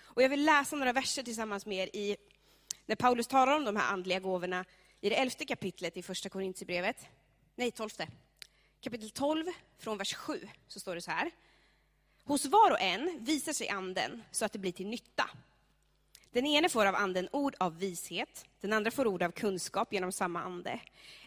Och 0.01 0.23
jag 0.23 0.29
vill 0.29 0.45
läsa 0.45 0.75
några 0.75 0.93
verser 0.93 1.23
tillsammans 1.23 1.65
med 1.65 1.77
er 1.77 1.95
i, 1.95 2.17
när 2.85 2.95
Paulus 2.95 3.27
talar 3.27 3.55
om 3.55 3.65
de 3.65 3.75
här 3.75 3.93
andliga 3.93 4.19
gåvorna 4.19 4.65
i 5.01 5.09
det 5.09 5.15
elfte 5.15 5.45
kapitlet 5.45 5.97
i 5.97 6.03
första 6.03 6.29
Korintierbrevet. 6.29 7.07
Nej, 7.55 7.71
tolfte. 7.71 8.07
Kapitel 8.81 9.09
12, 9.09 9.45
från 9.77 9.97
vers 9.97 10.13
7, 10.13 10.47
så 10.67 10.79
står 10.79 10.95
det 10.95 11.01
så 11.01 11.11
här. 11.11 11.31
Hos 12.23 12.45
var 12.45 12.71
och 12.71 12.81
en 12.81 13.17
visar 13.19 13.53
sig 13.53 13.69
anden 13.69 14.23
så 14.31 14.45
att 14.45 14.53
det 14.53 14.59
blir 14.59 14.71
till 14.71 14.87
nytta. 14.87 15.29
Den 16.31 16.45
ene 16.45 16.69
får 16.69 16.85
av 16.85 16.95
anden 16.95 17.29
ord 17.31 17.55
av 17.59 17.79
vishet, 17.79 18.45
den 18.61 18.73
andra 18.73 18.91
får 18.91 19.07
ord 19.07 19.23
av 19.23 19.31
kunskap 19.31 19.93
genom 19.93 20.11
samma 20.11 20.41
ande. 20.41 20.79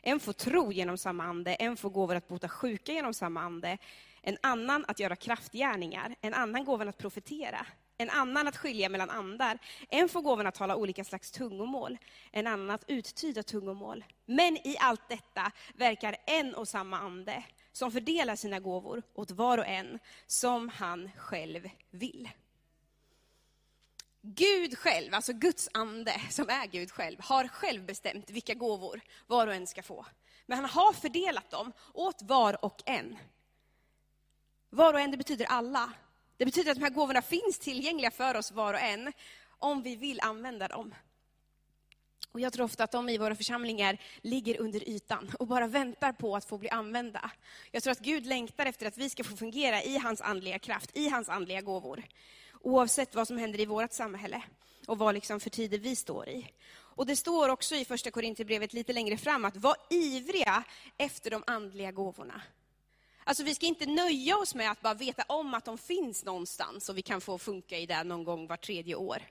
En 0.02 0.20
får 0.20 0.32
tro 0.32 0.72
genom 0.72 0.98
samma 0.98 1.24
ande, 1.24 1.54
en 1.54 1.76
får 1.76 1.90
gåvor 1.90 2.14
att 2.14 2.28
bota 2.28 2.48
sjuka 2.48 2.92
genom 2.92 3.14
samma 3.14 3.40
ande, 3.40 3.78
en 4.22 4.38
annan 4.40 4.84
att 4.88 5.00
göra 5.00 5.16
kraftgärningar, 5.16 6.16
en 6.20 6.34
annan 6.34 6.64
gåvan 6.64 6.88
att 6.88 6.98
profetera, 6.98 7.66
en 8.02 8.10
annan 8.10 8.48
att 8.48 8.56
skilja 8.56 8.88
mellan 8.88 9.10
andar, 9.10 9.58
en 9.88 10.08
får 10.08 10.22
gåvan 10.22 10.46
att 10.46 10.54
tala 10.54 10.76
olika 10.76 11.04
slags 11.04 11.30
tungomål, 11.30 11.98
en 12.30 12.46
annan 12.46 12.70
att 12.70 12.84
uttyda 12.88 13.42
tungomål. 13.42 14.04
Men 14.26 14.56
i 14.56 14.76
allt 14.80 15.08
detta 15.08 15.52
verkar 15.74 16.16
en 16.26 16.54
och 16.54 16.68
samma 16.68 16.98
ande, 16.98 17.44
som 17.72 17.92
fördelar 17.92 18.36
sina 18.36 18.60
gåvor 18.60 19.02
åt 19.14 19.30
var 19.30 19.58
och 19.58 19.66
en 19.66 19.98
som 20.26 20.68
han 20.68 21.10
själv 21.16 21.70
vill. 21.90 22.28
Gud 24.24 24.78
själv, 24.78 25.14
alltså 25.14 25.32
Guds 25.32 25.68
ande, 25.74 26.20
som 26.30 26.48
är 26.48 26.66
Gud 26.66 26.90
själv, 26.90 27.18
har 27.20 27.48
själv 27.48 27.84
bestämt 27.84 28.30
vilka 28.30 28.54
gåvor 28.54 29.00
var 29.26 29.46
och 29.46 29.54
en 29.54 29.66
ska 29.66 29.82
få. 29.82 30.06
Men 30.46 30.58
han 30.58 30.70
har 30.70 30.92
fördelat 30.92 31.50
dem 31.50 31.72
åt 31.92 32.22
var 32.22 32.64
och 32.64 32.82
en. 32.86 33.18
Var 34.70 34.94
och 34.94 35.00
en, 35.00 35.10
det 35.10 35.16
betyder 35.16 35.46
alla. 35.46 35.92
Det 36.36 36.44
betyder 36.44 36.70
att 36.70 36.76
de 36.76 36.84
här 36.84 36.90
gåvorna 36.90 37.22
finns 37.22 37.58
tillgängliga 37.58 38.10
för 38.10 38.34
oss 38.36 38.52
var 38.52 38.74
och 38.74 38.80
en, 38.80 39.12
om 39.58 39.82
vi 39.82 39.96
vill 39.96 40.20
använda 40.20 40.68
dem. 40.68 40.94
Och 42.32 42.40
jag 42.40 42.52
tror 42.52 42.64
ofta 42.64 42.84
att 42.84 42.92
de 42.92 43.08
i 43.08 43.18
våra 43.18 43.34
församlingar 43.34 43.98
ligger 44.22 44.60
under 44.60 44.88
ytan 44.88 45.30
och 45.38 45.46
bara 45.46 45.66
väntar 45.66 46.12
på 46.12 46.36
att 46.36 46.44
få 46.44 46.58
bli 46.58 46.68
använda. 46.68 47.30
Jag 47.70 47.82
tror 47.82 47.92
att 47.92 47.98
Gud 47.98 48.26
längtar 48.26 48.66
efter 48.66 48.86
att 48.86 48.98
vi 48.98 49.10
ska 49.10 49.24
få 49.24 49.36
fungera 49.36 49.82
i 49.82 49.98
hans 49.98 50.20
andliga 50.20 50.58
kraft, 50.58 50.96
i 50.96 51.08
hans 51.08 51.28
andliga 51.28 51.60
gåvor. 51.60 52.02
Oavsett 52.60 53.14
vad 53.14 53.28
som 53.28 53.38
händer 53.38 53.60
i 53.60 53.66
vårt 53.66 53.92
samhälle 53.92 54.42
och 54.86 54.98
vad 54.98 55.14
liksom 55.14 55.40
för 55.40 55.50
tider 55.50 55.78
vi 55.78 55.96
står 55.96 56.28
i. 56.28 56.48
Och 56.74 57.06
det 57.06 57.16
står 57.16 57.48
också 57.48 57.74
i 57.74 57.84
första 57.84 58.10
Korinthierbrevet 58.10 58.72
lite 58.72 58.92
längre 58.92 59.16
fram 59.16 59.44
att 59.44 59.56
var 59.56 59.76
ivriga 59.90 60.64
efter 60.98 61.30
de 61.30 61.44
andliga 61.46 61.92
gåvorna. 61.92 62.42
Alltså 63.24 63.44
vi 63.44 63.54
ska 63.54 63.66
inte 63.66 63.86
nöja 63.86 64.36
oss 64.36 64.54
med 64.54 64.70
att 64.70 64.82
bara 64.82 64.94
veta 64.94 65.22
om 65.28 65.54
att 65.54 65.64
de 65.64 65.78
finns 65.78 66.24
någonstans 66.24 66.88
och 66.88 66.98
vi 66.98 67.02
kan 67.02 67.20
få 67.20 67.38
funka 67.38 67.78
i 67.78 67.86
det 67.86 68.04
någon 68.04 68.24
gång 68.24 68.46
var 68.46 68.56
tredje 68.56 68.94
år. 68.94 69.22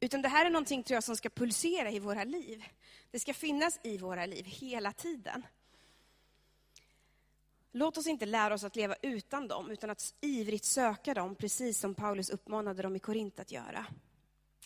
Utan 0.00 0.22
det 0.22 0.28
här 0.28 0.46
är 0.46 0.50
någonting 0.50 0.82
tror 0.82 0.94
jag, 0.96 1.04
som 1.04 1.16
ska 1.16 1.28
pulsera 1.30 1.90
i 1.90 1.98
våra 1.98 2.24
liv. 2.24 2.64
Det 3.10 3.20
ska 3.20 3.34
finnas 3.34 3.80
i 3.82 3.98
våra 3.98 4.26
liv 4.26 4.44
hela 4.44 4.92
tiden. 4.92 5.46
Låt 7.72 7.98
oss 7.98 8.06
inte 8.06 8.26
lära 8.26 8.54
oss 8.54 8.64
att 8.64 8.76
leva 8.76 8.94
utan 9.02 9.48
dem, 9.48 9.70
utan 9.70 9.90
att 9.90 10.14
ivrigt 10.20 10.64
söka 10.64 11.14
dem, 11.14 11.34
precis 11.34 11.78
som 11.78 11.94
Paulus 11.94 12.30
uppmanade 12.30 12.82
dem 12.82 12.96
i 12.96 12.98
Korint 12.98 13.40
att 13.40 13.52
göra. 13.52 13.86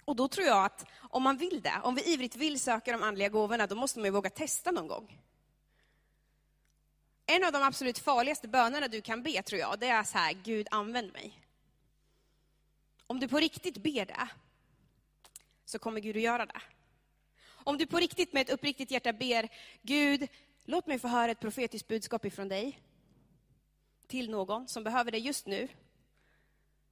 Och 0.04 0.16
då 0.16 0.28
tror 0.28 0.46
jag 0.46 0.64
att 0.64 0.86
om 0.98 1.22
man 1.22 1.36
vill 1.36 1.60
det, 1.62 1.80
om 1.82 1.94
vi 1.94 2.12
ivrigt 2.12 2.36
vill 2.36 2.60
söka 2.60 2.92
de 2.92 3.02
andliga 3.02 3.28
gåvorna, 3.28 3.66
då 3.66 3.74
måste 3.74 3.98
man 3.98 4.04
ju 4.04 4.10
våga 4.10 4.30
testa 4.30 4.70
någon 4.70 4.88
gång. 4.88 5.18
En 7.26 7.44
av 7.44 7.52
de 7.52 7.62
absolut 7.62 7.98
farligaste 7.98 8.48
bönerna 8.48 8.88
du 8.88 9.00
kan 9.00 9.22
be, 9.22 9.42
tror 9.42 9.60
jag, 9.60 9.78
det 9.78 9.86
är 9.86 10.04
så 10.04 10.18
här, 10.18 10.32
Gud 10.32 10.66
använd 10.70 11.12
mig. 11.12 11.38
Om 13.06 13.20
du 13.20 13.28
på 13.28 13.38
riktigt 13.38 13.76
ber 13.76 14.06
det, 14.06 14.28
så 15.64 15.78
kommer 15.78 16.00
Gud 16.00 16.16
att 16.16 16.22
göra 16.22 16.46
det. 16.46 16.60
Om 17.44 17.78
du 17.78 17.86
på 17.86 17.96
riktigt 17.96 18.32
med 18.32 18.42
ett 18.42 18.50
uppriktigt 18.50 18.90
hjärta 18.90 19.12
ber, 19.12 19.48
Gud, 19.82 20.28
låt 20.64 20.86
mig 20.86 20.98
få 20.98 21.08
höra 21.08 21.30
ett 21.30 21.40
profetiskt 21.40 21.88
budskap 21.88 22.24
ifrån 22.24 22.48
dig, 22.48 22.78
till 24.06 24.30
någon 24.30 24.68
som 24.68 24.84
behöver 24.84 25.10
det 25.10 25.18
just 25.18 25.46
nu. 25.46 25.68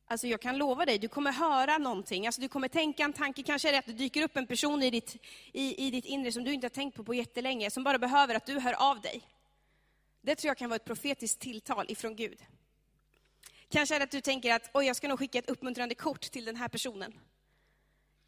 Alltså 0.07 0.27
jag 0.27 0.41
kan 0.41 0.59
lova 0.59 0.87
dig, 0.87 0.99
du 0.99 1.09
kommer 1.09 1.33
höra 1.33 1.79
någonting, 1.79 2.27
alltså 2.27 2.41
du 2.41 2.49
kommer 2.49 2.69
tänka 2.69 3.05
en 3.05 3.13
tanke, 3.13 3.43
kanske 3.43 3.69
är 3.69 3.73
det 3.73 3.79
att 3.79 3.87
det 3.87 3.93
dyker 3.93 4.23
upp 4.23 4.37
en 4.37 4.47
person 4.47 4.83
i 4.83 4.91
ditt, 4.91 5.17
i, 5.53 5.87
i 5.87 5.91
ditt 5.91 6.05
inre 6.05 6.33
som 6.33 6.45
du 6.45 6.53
inte 6.53 6.65
har 6.65 6.71
tänkt 6.71 6.97
på 6.97 7.05
på 7.05 7.15
jättelänge, 7.15 7.71
som 7.71 7.85
bara 7.85 7.99
behöver 7.99 8.35
att 8.35 8.47
du 8.47 8.61
hör 8.61 8.91
av 8.91 9.01
dig. 9.01 9.23
Det 10.21 10.37
tror 10.37 10.49
jag 10.49 10.59
kan 10.59 10.71
vara 10.71 10.77
ett 10.77 10.85
profetiskt 10.85 11.41
tilltal 11.41 11.87
ifrån 11.89 12.17
Gud. 12.17 12.43
Kanske 13.69 13.95
är 13.95 13.99
det 13.99 14.05
att 14.05 14.11
du 14.11 14.21
tänker 14.21 14.55
att 14.55 14.71
oj, 14.75 14.87
jag 14.87 14.97
ska 14.97 15.09
nog 15.09 15.19
skicka 15.19 15.39
ett 15.39 15.51
uppmuntrande 15.51 15.95
kort 15.95 16.21
till 16.21 16.45
den 16.45 16.57
här 16.57 16.69
personen. 16.69 17.21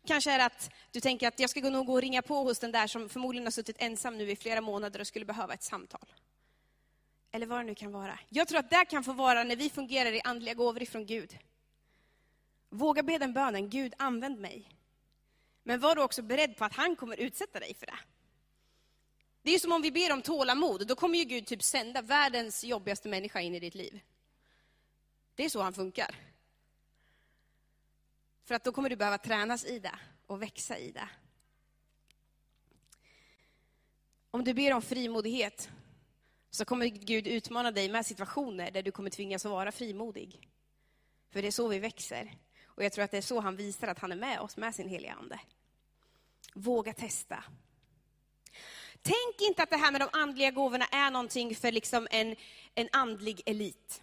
Kanske 0.06 0.32
är 0.32 0.38
det 0.38 0.44
att 0.44 0.70
du 0.90 1.00
tänker 1.00 1.28
att 1.28 1.40
jag 1.40 1.50
ska 1.50 1.60
nog 1.60 1.86
gå 1.86 1.92
och 1.92 2.00
ringa 2.00 2.22
på 2.22 2.42
hos 2.42 2.58
den 2.58 2.72
där 2.72 2.86
som 2.86 3.08
förmodligen 3.08 3.46
har 3.46 3.50
suttit 3.50 3.76
ensam 3.78 4.18
nu 4.18 4.30
i 4.30 4.36
flera 4.36 4.60
månader 4.60 5.00
och 5.00 5.06
skulle 5.06 5.24
behöva 5.24 5.54
ett 5.54 5.62
samtal. 5.62 6.12
Eller 7.32 7.46
vad 7.46 7.58
det 7.58 7.64
nu 7.64 7.74
kan 7.74 7.92
vara. 7.92 8.18
Jag 8.28 8.48
tror 8.48 8.58
att 8.58 8.70
det 8.70 8.84
kan 8.84 9.04
få 9.04 9.12
vara 9.12 9.44
när 9.44 9.56
vi 9.56 9.70
fungerar 9.70 10.12
i 10.12 10.20
andliga 10.24 10.54
gåvor 10.54 10.82
ifrån 10.82 11.06
Gud. 11.06 11.38
Våga 12.70 13.02
be 13.02 13.18
den 13.18 13.32
bönen, 13.32 13.70
Gud 13.70 13.94
använd 13.98 14.40
mig. 14.40 14.68
Men 15.62 15.80
var 15.80 15.94
då 15.94 16.02
också 16.02 16.22
beredd 16.22 16.56
på 16.56 16.64
att 16.64 16.74
han 16.74 16.96
kommer 16.96 17.16
utsätta 17.16 17.60
dig 17.60 17.74
för 17.74 17.86
det. 17.86 17.98
Det 19.42 19.50
är 19.50 19.58
som 19.58 19.72
om 19.72 19.82
vi 19.82 19.92
ber 19.92 20.12
om 20.12 20.22
tålamod, 20.22 20.86
då 20.86 20.94
kommer 20.94 21.18
ju 21.18 21.24
Gud 21.24 21.46
typ 21.46 21.62
sända 21.62 22.02
världens 22.02 22.64
jobbigaste 22.64 23.08
människa 23.08 23.40
in 23.40 23.54
i 23.54 23.60
ditt 23.60 23.74
liv. 23.74 24.00
Det 25.34 25.44
är 25.44 25.48
så 25.48 25.62
han 25.62 25.72
funkar. 25.72 26.16
För 28.44 28.54
att 28.54 28.64
då 28.64 28.72
kommer 28.72 28.90
du 28.90 28.96
behöva 28.96 29.18
tränas 29.18 29.64
i 29.64 29.78
det 29.78 29.98
och 30.26 30.42
växa 30.42 30.78
i 30.78 30.90
det. 30.90 31.08
Om 34.30 34.44
du 34.44 34.54
ber 34.54 34.72
om 34.72 34.82
frimodighet 34.82 35.70
så 36.50 36.64
kommer 36.64 36.86
Gud 36.86 37.26
utmana 37.26 37.70
dig 37.70 37.88
med 37.88 38.06
situationer 38.06 38.70
där 38.70 38.82
du 38.82 38.90
kommer 38.90 39.10
tvingas 39.10 39.46
att 39.46 39.50
vara 39.50 39.72
frimodig. 39.72 40.48
För 41.30 41.42
det 41.42 41.48
är 41.48 41.52
så 41.52 41.68
vi 41.68 41.78
växer. 41.78 42.38
Och 42.64 42.84
jag 42.84 42.92
tror 42.92 43.04
att 43.04 43.10
det 43.10 43.16
är 43.16 43.22
så 43.22 43.40
han 43.40 43.56
visar 43.56 43.88
att 43.88 43.98
han 43.98 44.12
är 44.12 44.16
med 44.16 44.40
oss 44.40 44.56
med 44.56 44.74
sin 44.74 44.88
heliga 44.88 45.12
Ande. 45.12 45.40
Våga 46.54 46.94
testa. 46.94 47.44
Tänk 49.02 49.48
inte 49.48 49.62
att 49.62 49.70
det 49.70 49.76
här 49.76 49.92
med 49.92 50.00
de 50.00 50.08
andliga 50.12 50.50
gåvorna 50.50 50.84
är 50.84 51.10
någonting 51.10 51.54
för 51.54 51.72
liksom 51.72 52.08
en, 52.10 52.36
en 52.74 52.88
andlig 52.92 53.42
elit. 53.46 54.02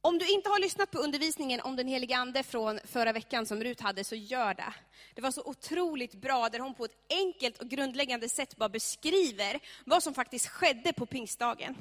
Om 0.00 0.18
du 0.18 0.28
inte 0.28 0.48
har 0.48 0.60
lyssnat 0.60 0.90
på 0.90 0.98
undervisningen 0.98 1.60
om 1.60 1.76
den 1.76 1.88
helige 1.88 2.16
Ande 2.16 2.42
från 2.42 2.80
förra 2.84 3.12
veckan 3.12 3.46
som 3.46 3.64
Rut 3.64 3.80
hade, 3.80 4.04
så 4.04 4.14
gör 4.14 4.54
det. 4.54 4.74
Det 5.14 5.22
var 5.22 5.30
så 5.30 5.42
otroligt 5.44 6.14
bra, 6.14 6.48
där 6.48 6.58
hon 6.58 6.74
på 6.74 6.84
ett 6.84 6.96
enkelt 7.10 7.58
och 7.58 7.68
grundläggande 7.68 8.28
sätt 8.28 8.56
bara 8.56 8.68
beskriver 8.68 9.60
vad 9.84 10.02
som 10.02 10.14
faktiskt 10.14 10.46
skedde 10.46 10.92
på 10.92 11.06
pingstdagen. 11.06 11.76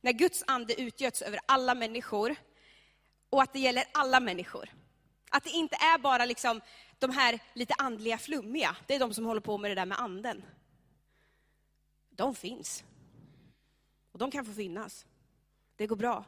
När 0.00 0.12
Guds 0.12 0.44
ande 0.46 0.80
utgöts 0.80 1.22
över 1.22 1.40
alla 1.46 1.74
människor, 1.74 2.36
och 3.30 3.42
att 3.42 3.52
det 3.52 3.58
gäller 3.58 3.84
alla 3.92 4.20
människor. 4.20 4.68
Att 5.30 5.44
det 5.44 5.50
inte 5.50 5.76
är 5.76 5.98
bara 5.98 6.24
liksom 6.24 6.60
de 6.98 7.10
här 7.10 7.38
lite 7.54 7.74
andliga 7.78 8.18
flummiga, 8.18 8.76
det 8.86 8.94
är 8.94 8.98
de 8.98 9.14
som 9.14 9.24
håller 9.24 9.40
på 9.40 9.58
med 9.58 9.70
det 9.70 9.74
där 9.74 9.86
med 9.86 10.00
anden. 10.00 10.42
De 12.20 12.34
finns. 12.34 12.84
Och 14.12 14.18
de 14.18 14.30
kan 14.30 14.44
få 14.44 14.52
finnas. 14.52 15.06
Det 15.76 15.86
går 15.86 15.96
bra. 15.96 16.24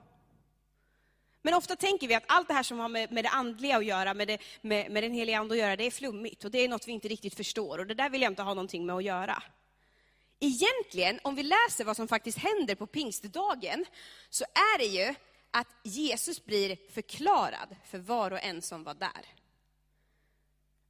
Men 1.42 1.54
ofta 1.54 1.76
tänker 1.76 2.08
vi 2.08 2.14
att 2.14 2.24
allt 2.26 2.48
det 2.48 2.54
här 2.54 2.62
som 2.62 2.78
har 2.78 2.88
med, 2.88 3.12
med 3.12 3.24
det 3.24 3.28
andliga 3.28 3.76
att 3.76 3.84
göra, 3.84 4.14
med, 4.14 4.28
det, 4.28 4.38
med, 4.60 4.90
med 4.90 5.02
den 5.02 5.12
heliga 5.12 5.38
ande 5.38 5.54
att 5.54 5.58
göra, 5.58 5.76
det 5.76 5.84
är 5.84 5.90
flummigt 5.90 6.44
och 6.44 6.50
det 6.50 6.58
är 6.58 6.68
något 6.68 6.88
vi 6.88 6.92
inte 6.92 7.08
riktigt 7.08 7.34
förstår 7.34 7.78
och 7.78 7.86
det 7.86 7.94
där 7.94 8.10
vill 8.10 8.22
jag 8.22 8.32
inte 8.32 8.42
ha 8.42 8.54
någonting 8.54 8.86
med 8.86 8.96
att 8.96 9.04
göra. 9.04 9.42
Egentligen, 10.40 11.20
om 11.24 11.34
vi 11.34 11.42
läser 11.42 11.84
vad 11.84 11.96
som 11.96 12.08
faktiskt 12.08 12.38
händer 12.38 12.74
på 12.74 12.86
pingstdagen, 12.86 13.84
så 14.30 14.44
är 14.44 14.78
det 14.78 14.86
ju 14.86 15.14
att 15.50 15.68
Jesus 15.82 16.44
blir 16.44 16.92
förklarad 16.92 17.76
för 17.84 17.98
var 17.98 18.30
och 18.30 18.42
en 18.42 18.62
som 18.62 18.84
var 18.84 18.94
där. 18.94 19.26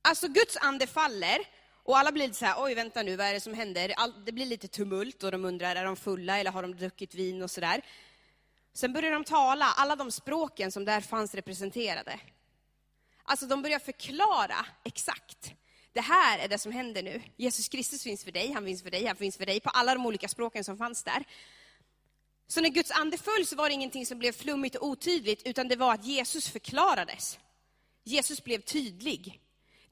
Alltså 0.03 0.29
Guds 0.29 0.57
ande 0.57 0.87
faller 0.87 1.39
och 1.85 1.99
alla 1.99 2.13
blir 2.13 2.27
lite 2.27 2.39
så 2.39 2.45
här, 2.45 2.65
oj 2.65 2.75
vänta 2.75 3.03
nu, 3.03 3.17
vad 3.17 3.27
är 3.27 3.33
det 3.33 3.41
som 3.41 3.55
händer? 3.55 3.95
det 4.25 4.33
blir 4.33 4.47
lite 4.47 4.69
tumult 4.69 5.23
och 5.23 5.33
de 5.33 5.45
undrar, 5.45 5.77
är 5.77 5.85
de 5.85 5.97
fulla 5.97 6.39
eller 6.39 6.51
har 6.51 6.63
de 6.63 6.77
druckit 6.77 7.15
vin 7.15 7.43
och 7.43 7.51
sådär. 7.51 7.83
Sen 8.75 8.93
börjar 8.93 9.13
de 9.13 9.25
tala, 9.25 9.65
alla 9.65 9.97
de 9.97 10.11
språken 10.11 10.73
som 10.73 10.85
där 10.85 11.01
fanns 11.01 11.35
representerade. 11.35 12.21
Alltså 13.23 13.47
de 13.47 13.63
börjar 13.63 13.79
förklara 13.79 14.67
exakt. 14.85 15.53
Det 15.93 16.01
här 16.01 16.39
är 16.39 16.49
det 16.49 16.59
som 16.59 16.73
händer 16.73 17.03
nu. 17.03 17.23
Jesus 17.37 17.69
Kristus 17.69 18.03
finns 18.03 18.25
för 18.25 18.33
dig, 18.33 18.53
han 18.53 18.65
finns 18.65 18.83
för 18.83 18.91
dig, 18.91 19.07
han 19.07 19.17
finns 19.17 19.37
för 19.37 19.47
dig, 19.47 19.61
på 19.61 19.71
alla 19.71 19.95
de 19.95 20.07
olika 20.07 20.29
språken 20.29 20.65
som 20.65 20.77
fanns 20.77 21.03
där. 21.03 21.25
Så 22.47 22.61
när 22.61 22.69
Guds 22.69 22.91
ande 22.91 23.19
föll 23.19 23.47
så 23.47 23.57
var 23.57 23.69
det 23.69 23.75
ingenting 23.75 24.07
som 24.07 24.19
blev 24.19 24.33
flummigt 24.33 24.77
och 24.77 24.87
otydligt, 24.87 25.47
utan 25.47 25.69
det 25.69 25.77
var 25.77 25.95
att 25.95 26.05
Jesus 26.05 26.49
förklarades. 26.49 27.39
Jesus 28.05 28.45
blev 28.45 28.61
tydlig. 28.61 29.41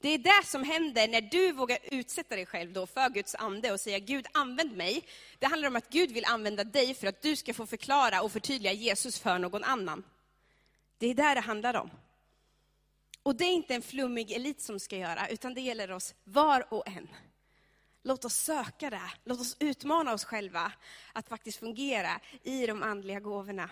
Det 0.01 0.09
är 0.09 0.17
det 0.17 0.45
som 0.45 0.63
händer 0.63 1.07
när 1.07 1.21
du 1.21 1.51
vågar 1.51 1.77
utsätta 1.83 2.35
dig 2.35 2.45
själv 2.45 2.73
då 2.73 2.87
för 2.87 3.09
Guds 3.09 3.35
ande 3.35 3.71
och 3.71 3.79
säga 3.79 3.99
Gud 3.99 4.27
använd 4.31 4.77
mig. 4.77 5.03
Det 5.39 5.45
handlar 5.45 5.67
om 5.67 5.75
att 5.75 5.89
Gud 5.89 6.11
vill 6.11 6.25
använda 6.25 6.63
dig 6.63 6.93
för 6.93 7.07
att 7.07 7.21
du 7.21 7.35
ska 7.35 7.53
få 7.53 7.65
förklara 7.65 8.21
och 8.21 8.31
förtydliga 8.31 8.73
Jesus 8.73 9.19
för 9.19 9.39
någon 9.39 9.63
annan. 9.63 10.03
Det 10.97 11.07
är 11.07 11.13
där 11.13 11.35
det 11.35 11.41
handlar 11.41 11.73
om. 11.73 11.91
Och 13.23 13.35
det 13.35 13.45
är 13.45 13.53
inte 13.53 13.75
en 13.75 13.81
flummig 13.81 14.31
elit 14.31 14.61
som 14.61 14.79
ska 14.79 14.97
göra, 14.97 15.27
utan 15.27 15.53
det 15.53 15.61
gäller 15.61 15.91
oss 15.91 16.15
var 16.23 16.73
och 16.73 16.87
en. 16.87 17.09
Låt 18.03 18.25
oss 18.25 18.35
söka 18.35 18.89
det, 18.89 19.11
låt 19.23 19.39
oss 19.39 19.57
utmana 19.59 20.13
oss 20.13 20.25
själva 20.25 20.71
att 21.13 21.29
faktiskt 21.29 21.59
fungera 21.59 22.19
i 22.43 22.65
de 22.67 22.83
andliga 22.83 23.19
gåvorna. 23.19 23.69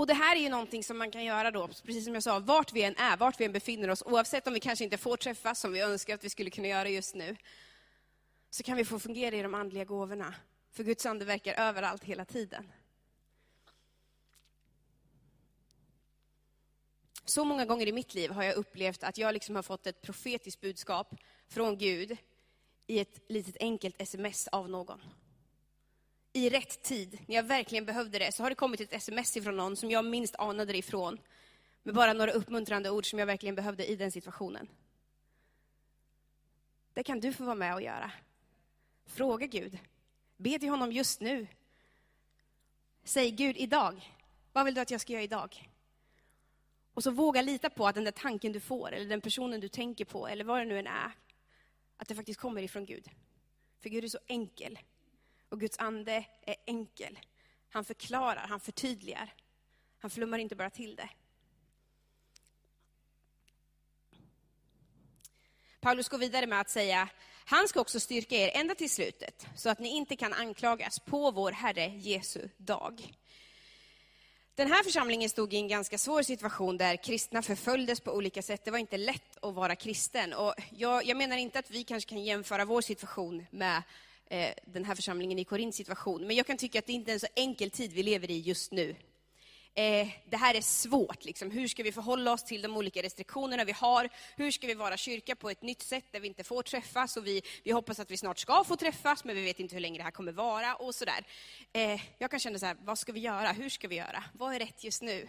Och 0.00 0.06
det 0.06 0.14
här 0.14 0.36
är 0.36 0.40
ju 0.40 0.48
någonting 0.48 0.84
som 0.84 0.98
man 0.98 1.10
kan 1.10 1.24
göra 1.24 1.50
då, 1.50 1.68
precis 1.68 2.04
som 2.04 2.14
jag 2.14 2.22
sa, 2.22 2.38
vart 2.38 2.72
vi 2.72 2.82
än 2.82 2.96
är, 2.96 3.16
vart 3.16 3.40
vi 3.40 3.44
än 3.44 3.52
befinner 3.52 3.90
oss, 3.90 4.02
oavsett 4.06 4.46
om 4.46 4.52
vi 4.52 4.60
kanske 4.60 4.84
inte 4.84 4.98
får 4.98 5.16
träffas 5.16 5.60
som 5.60 5.72
vi 5.72 5.80
önskar 5.80 6.14
att 6.14 6.24
vi 6.24 6.30
skulle 6.30 6.50
kunna 6.50 6.68
göra 6.68 6.88
just 6.88 7.14
nu, 7.14 7.36
så 8.50 8.62
kan 8.62 8.76
vi 8.76 8.84
få 8.84 8.98
fungera 8.98 9.36
i 9.36 9.42
de 9.42 9.54
andliga 9.54 9.84
gåvorna. 9.84 10.34
För 10.72 10.84
Guds 10.84 11.06
ande 11.06 11.24
verkar 11.24 11.54
överallt 11.54 12.04
hela 12.04 12.24
tiden. 12.24 12.72
Så 17.24 17.44
många 17.44 17.64
gånger 17.64 17.86
i 17.86 17.92
mitt 17.92 18.14
liv 18.14 18.30
har 18.30 18.42
jag 18.42 18.54
upplevt 18.54 19.02
att 19.02 19.18
jag 19.18 19.34
liksom 19.34 19.56
har 19.56 19.62
fått 19.62 19.86
ett 19.86 20.02
profetiskt 20.02 20.60
budskap 20.60 21.14
från 21.48 21.78
Gud 21.78 22.16
i 22.86 22.98
ett 22.98 23.20
litet 23.28 23.56
enkelt 23.60 24.02
sms 24.02 24.48
av 24.48 24.70
någon 24.70 25.00
i 26.32 26.50
rätt 26.50 26.82
tid, 26.82 27.18
när 27.26 27.36
jag 27.36 27.42
verkligen 27.42 27.84
behövde 27.84 28.18
det, 28.18 28.32
så 28.32 28.42
har 28.42 28.50
det 28.50 28.56
kommit 28.56 28.80
ett 28.80 28.92
sms 28.92 29.36
ifrån 29.36 29.56
någon 29.56 29.76
som 29.76 29.90
jag 29.90 30.04
minst 30.04 30.36
anade 30.36 30.72
det 30.72 30.78
ifrån. 30.78 31.18
Med 31.82 31.94
bara 31.94 32.12
några 32.12 32.32
uppmuntrande 32.32 32.90
ord 32.90 33.10
som 33.10 33.18
jag 33.18 33.26
verkligen 33.26 33.54
behövde 33.54 33.86
i 33.86 33.96
den 33.96 34.12
situationen. 34.12 34.68
Det 36.94 37.02
kan 37.02 37.20
du 37.20 37.32
få 37.32 37.44
vara 37.44 37.54
med 37.54 37.74
och 37.74 37.82
göra. 37.82 38.12
Fråga 39.06 39.46
Gud. 39.46 39.78
Be 40.36 40.58
till 40.58 40.68
honom 40.68 40.92
just 40.92 41.20
nu. 41.20 41.46
Säg 43.04 43.30
Gud, 43.30 43.56
idag, 43.56 44.14
vad 44.52 44.64
vill 44.64 44.74
du 44.74 44.80
att 44.80 44.90
jag 44.90 45.00
ska 45.00 45.12
göra 45.12 45.22
idag? 45.22 45.70
Och 46.94 47.02
så 47.02 47.10
våga 47.10 47.42
lita 47.42 47.70
på 47.70 47.86
att 47.86 47.94
den 47.94 48.04
där 48.04 48.12
tanken 48.12 48.52
du 48.52 48.60
får, 48.60 48.92
eller 48.92 49.06
den 49.06 49.20
personen 49.20 49.60
du 49.60 49.68
tänker 49.68 50.04
på, 50.04 50.28
eller 50.28 50.44
vad 50.44 50.58
det 50.58 50.64
nu 50.64 50.78
än 50.78 50.86
är, 50.86 51.12
att 51.96 52.08
det 52.08 52.14
faktiskt 52.14 52.40
kommer 52.40 52.62
ifrån 52.62 52.86
Gud. 52.86 53.10
För 53.78 53.88
Gud 53.88 54.04
är 54.04 54.08
så 54.08 54.18
enkel. 54.26 54.78
Och 55.50 55.60
Guds 55.60 55.78
ande 55.78 56.24
är 56.42 56.56
enkel. 56.66 57.18
Han 57.68 57.84
förklarar, 57.84 58.46
han 58.48 58.60
förtydligar. 58.60 59.34
Han 59.98 60.10
flummar 60.10 60.38
inte 60.38 60.56
bara 60.56 60.70
till 60.70 60.96
det. 60.96 61.08
Paulus 65.80 66.08
går 66.08 66.18
vidare 66.18 66.46
med 66.46 66.60
att 66.60 66.70
säga, 66.70 67.08
han 67.44 67.68
ska 67.68 67.80
också 67.80 68.00
styrka 68.00 68.36
er 68.36 68.50
ända 68.54 68.74
till 68.74 68.90
slutet, 68.90 69.46
så 69.56 69.70
att 69.70 69.78
ni 69.78 69.88
inte 69.88 70.16
kan 70.16 70.32
anklagas 70.32 70.98
på 70.98 71.30
vår 71.30 71.52
Herre 71.52 71.86
Jesu 71.86 72.48
dag. 72.56 73.12
Den 74.54 74.72
här 74.72 74.82
församlingen 74.82 75.30
stod 75.30 75.54
i 75.54 75.56
en 75.56 75.68
ganska 75.68 75.98
svår 75.98 76.22
situation 76.22 76.76
där 76.76 76.96
kristna 76.96 77.42
förföljdes 77.42 78.00
på 78.00 78.12
olika 78.12 78.42
sätt. 78.42 78.64
Det 78.64 78.70
var 78.70 78.78
inte 78.78 78.96
lätt 78.96 79.44
att 79.44 79.54
vara 79.54 79.76
kristen. 79.76 80.32
Och 80.32 80.54
jag, 80.70 81.06
jag 81.06 81.16
menar 81.16 81.36
inte 81.36 81.58
att 81.58 81.70
vi 81.70 81.84
kanske 81.84 82.10
kan 82.10 82.24
jämföra 82.24 82.64
vår 82.64 82.80
situation 82.80 83.46
med 83.50 83.82
Eh, 84.32 84.54
den 84.66 84.84
här 84.84 84.94
församlingen 84.94 85.38
i 85.38 85.44
Korinths 85.44 85.76
situation. 85.76 86.26
Men 86.26 86.36
jag 86.36 86.46
kan 86.46 86.56
tycka 86.56 86.78
att 86.78 86.86
det 86.86 86.92
inte 86.92 87.10
är 87.10 87.14
en 87.14 87.20
så 87.20 87.26
enkel 87.36 87.70
tid 87.70 87.92
vi 87.92 88.02
lever 88.02 88.30
i 88.30 88.38
just 88.40 88.72
nu. 88.72 88.96
eh, 89.74 90.08
det 90.30 90.36
här 90.36 90.54
är 90.54 90.60
svårt. 90.60 91.24
Liksom. 91.24 91.50
Hur 91.50 91.68
ska 91.68 91.82
vi 91.82 91.92
förhålla 91.92 92.32
oss 92.32 92.44
till 92.44 92.62
de 92.62 92.76
olika 92.76 93.02
restriktionerna 93.02 93.64
vi 93.64 93.72
har? 93.72 94.08
Hur 94.36 94.50
ska 94.50 94.66
vi 94.66 94.74
vara 94.74 94.96
kyrka 94.96 95.36
på 95.36 95.50
ett 95.50 95.62
nytt 95.62 95.82
sätt 95.82 96.04
där 96.12 96.20
vi 96.20 96.28
inte 96.28 96.44
får 96.44 96.62
träffas? 96.62 97.16
Och 97.16 97.26
vi, 97.26 97.42
vi 97.64 97.70
hoppas 97.72 98.00
att 98.00 98.10
vi 98.10 98.16
snart 98.16 98.38
ska 98.38 98.64
få 98.64 98.76
träffas, 98.76 99.24
men 99.24 99.36
vi 99.36 99.44
vet 99.44 99.60
inte 99.60 99.74
hur 99.74 99.80
länge 99.80 99.98
det 99.98 100.04
här 100.04 100.10
kommer 100.10 100.32
vara. 100.32 100.74
och 100.74 100.94
sådär. 100.94 101.26
Eh, 101.72 102.00
jag 102.18 102.30
kan 102.30 102.40
känna 102.40 102.58
så 102.58 102.66
här, 102.66 102.76
vad 102.80 102.98
ska 102.98 103.12
vi 103.12 103.20
göra? 103.20 103.52
Hur 103.52 103.68
ska 103.68 103.88
vi 103.88 103.96
göra? 103.96 104.24
Vad 104.32 104.54
är 104.54 104.58
rätt 104.58 104.84
just 104.84 105.02
nu? 105.02 105.28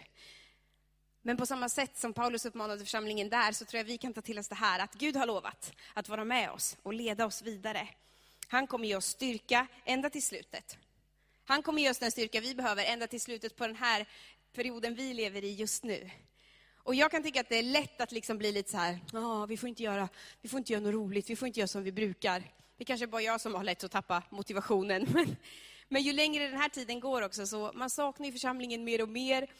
Men 1.22 1.36
på 1.36 1.46
samma 1.46 1.68
sätt 1.68 1.98
som 1.98 2.12
Paulus 2.12 2.44
uppmanade 2.44 2.80
församlingen 2.80 3.28
där, 3.30 3.52
så 3.52 3.64
tror 3.64 3.78
jag 3.78 3.84
vi 3.84 3.98
kan 3.98 4.14
ta 4.14 4.22
till 4.22 4.38
oss 4.38 4.48
det 4.48 4.54
här, 4.54 4.78
att 4.78 4.94
Gud 4.94 5.16
har 5.16 5.26
lovat 5.26 5.72
att 5.94 6.08
vara 6.08 6.24
med 6.24 6.50
oss 6.50 6.76
och 6.82 6.94
leda 6.94 7.26
oss 7.26 7.42
vidare. 7.42 7.88
Han 8.52 8.66
kommer 8.66 8.88
ge 8.88 8.96
oss 8.96 9.06
styrka 9.06 9.66
ända 9.84 10.10
till 10.10 10.22
slutet. 10.22 10.78
Han 11.44 11.62
kommer 11.62 11.82
ge 11.82 11.90
oss 11.90 11.98
den 11.98 12.10
styrka 12.10 12.40
vi 12.40 12.54
behöver 12.54 12.84
ända 12.84 13.06
till 13.06 13.20
slutet 13.20 13.56
på 13.56 13.66
den 13.66 13.76
här 13.76 14.06
perioden 14.54 14.94
vi 14.94 15.14
lever 15.14 15.44
i 15.44 15.54
just 15.54 15.84
nu. 15.84 16.10
Och 16.76 16.94
jag 16.94 17.10
kan 17.10 17.22
tycka 17.22 17.40
att 17.40 17.48
det 17.48 17.56
är 17.56 17.62
lätt 17.62 18.00
att 18.00 18.12
liksom 18.12 18.38
bli 18.38 18.52
lite 18.52 18.70
så 18.70 18.76
här, 18.76 19.46
vi, 19.46 19.56
får 19.56 19.68
inte 19.68 19.82
göra, 19.82 20.08
vi 20.40 20.48
får 20.48 20.58
inte 20.58 20.72
göra 20.72 20.82
något 20.82 20.94
roligt, 20.94 21.30
vi 21.30 21.36
får 21.36 21.48
inte 21.48 21.60
göra 21.60 21.68
som 21.68 21.82
vi 21.82 21.92
brukar. 21.92 22.42
Det 22.76 22.84
kanske 22.84 23.04
är 23.04 23.08
bara 23.08 23.22
jag 23.22 23.40
som 23.40 23.54
har 23.54 23.64
lätt 23.64 23.84
att 23.84 23.90
tappa 23.90 24.22
motivationen. 24.30 25.06
Men, 25.12 25.36
men 25.88 26.02
ju 26.02 26.12
längre 26.12 26.48
den 26.48 26.60
här 26.60 26.68
tiden 26.68 27.00
går 27.00 27.22
också, 27.22 27.46
så 27.46 27.72
man 27.74 27.90
saknar 27.90 28.26
ju 28.26 28.32
församlingen 28.32 28.84
mer 28.84 29.02
och 29.02 29.08
mer. 29.08 29.50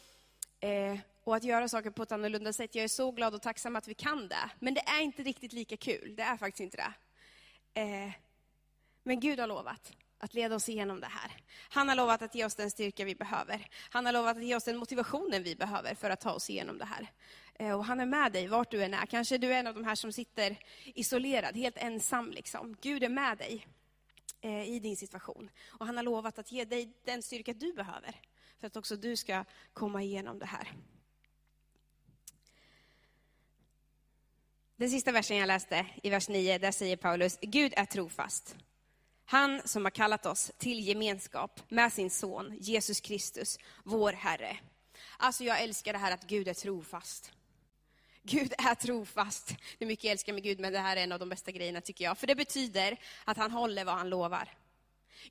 Eh, 0.61 0.99
och 1.25 1.37
att 1.37 1.45
göra 1.45 1.69
saker 1.69 1.91
på 1.91 2.03
ett 2.03 2.13
annorlunda 2.13 2.53
sätt. 2.53 2.75
Jag 2.75 2.85
är 2.85 2.89
så 2.89 3.11
glad 3.11 3.35
och 3.35 3.43
tacksam 3.43 3.77
att 3.77 3.89
vi 3.89 3.95
kan 3.95 4.29
det. 4.29 4.51
Men 4.59 4.75
det 4.75 4.81
är 4.81 5.01
inte 5.01 5.23
riktigt 5.23 5.53
lika 5.53 5.77
kul. 5.77 6.15
Det 6.17 6.23
är 6.23 6.37
faktiskt 6.37 6.61
inte 6.61 6.77
det. 6.77 6.93
Eh, 7.81 8.13
men 9.03 9.21
Gud 9.21 9.41
har 9.41 9.47
lovat 9.47 9.93
att 10.19 10.35
leda 10.35 10.55
oss 10.55 10.69
igenom 10.69 11.01
det 11.01 11.07
här. 11.07 11.37
Han 11.69 11.89
har 11.89 11.97
lovat 11.97 12.23
att 12.23 12.35
ge 12.35 12.45
oss 12.45 12.55
den 12.55 12.71
styrka 12.71 13.05
vi 13.05 13.15
behöver. 13.15 13.67
Han 13.91 14.07
har 14.07 14.13
lovat 14.13 14.37
att 14.37 14.45
ge 14.45 14.57
oss 14.57 14.65
den 14.65 14.77
motivationen 14.77 15.43
vi 15.43 15.57
behöver 15.57 15.95
för 15.95 16.11
att 16.11 16.21
ta 16.21 16.33
oss 16.33 16.51
igenom 16.51 16.79
det 16.79 16.85
här. 16.85 17.07
Eh, 17.55 17.73
och 17.73 17.85
han 17.85 18.01
är 18.01 18.07
med 18.07 18.33
dig 18.33 18.47
vart 18.47 18.71
du 18.71 18.85
än 18.85 18.95
är. 18.95 19.07
Kanske 19.07 19.39
du 19.39 19.55
är 19.55 19.59
en 19.59 19.67
av 19.67 19.75
de 19.75 19.85
här 19.85 19.95
som 19.95 20.13
sitter 20.13 20.59
isolerad, 20.85 21.57
helt 21.57 21.77
ensam. 21.77 22.31
Liksom. 22.31 22.77
Gud 22.81 23.05
är 23.05 23.09
med 23.09 23.39
dig 23.39 23.67
eh, 24.41 24.69
i 24.69 24.79
din 24.79 24.97
situation. 24.97 25.51
Och 25.67 25.87
han 25.87 25.97
har 25.97 26.05
lovat 26.05 26.39
att 26.39 26.53
ge 26.53 26.65
dig 26.65 26.93
den 27.05 27.23
styrka 27.23 27.53
du 27.53 27.73
behöver 27.73 28.15
för 28.61 28.67
att 28.67 28.77
också 28.77 28.97
du 28.97 29.17
ska 29.17 29.45
komma 29.73 30.03
igenom 30.03 30.39
det 30.39 30.47
här. 30.47 30.73
Den 34.77 34.91
sista 34.91 35.13
versen 35.13 35.37
jag 35.37 35.47
läste, 35.47 35.87
i 36.03 36.11
vers 36.11 36.29
9, 36.29 36.59
där 36.59 36.73
säger 36.73 36.97
Paulus, 36.97 37.39
Gud 37.43 37.73
är 37.77 37.85
trofast. 37.85 38.57
Han 39.33 39.63
som 39.65 39.85
har 39.85 39.91
kallat 39.91 40.27
oss 40.27 40.53
till 40.59 40.89
gemenskap 40.89 41.61
med 41.69 41.93
sin 41.93 42.11
son 42.11 42.57
Jesus 42.61 43.01
Kristus, 43.01 43.59
vår 43.85 44.13
Herre. 44.13 44.57
Alltså 45.17 45.45
jag 45.45 45.63
älskar 45.63 45.93
det 45.93 45.99
här 45.99 46.13
att 46.13 46.27
Gud 46.27 46.49
är 46.49 46.55
trofast. 46.55 47.33
Gud 48.23 48.53
är 48.59 48.75
trofast. 48.75 49.49
Det 49.79 49.85
är 49.85 49.87
mycket 49.87 50.05
jag 50.05 50.13
älskar 50.13 50.33
med 50.33 50.43
Gud, 50.43 50.61
men 50.61 50.73
det 50.73 50.79
här 50.79 50.97
är 50.97 51.01
en 51.03 51.13
av 51.13 51.19
de 51.19 51.29
bästa 51.29 51.51
grejerna 51.51 51.81
tycker 51.81 52.05
jag. 52.05 52.19
För 52.19 52.27
det 52.27 52.35
betyder 52.35 52.97
att 53.25 53.37
han 53.37 53.51
håller 53.51 53.85
vad 53.85 53.95
han 53.95 54.09
lovar. 54.09 54.49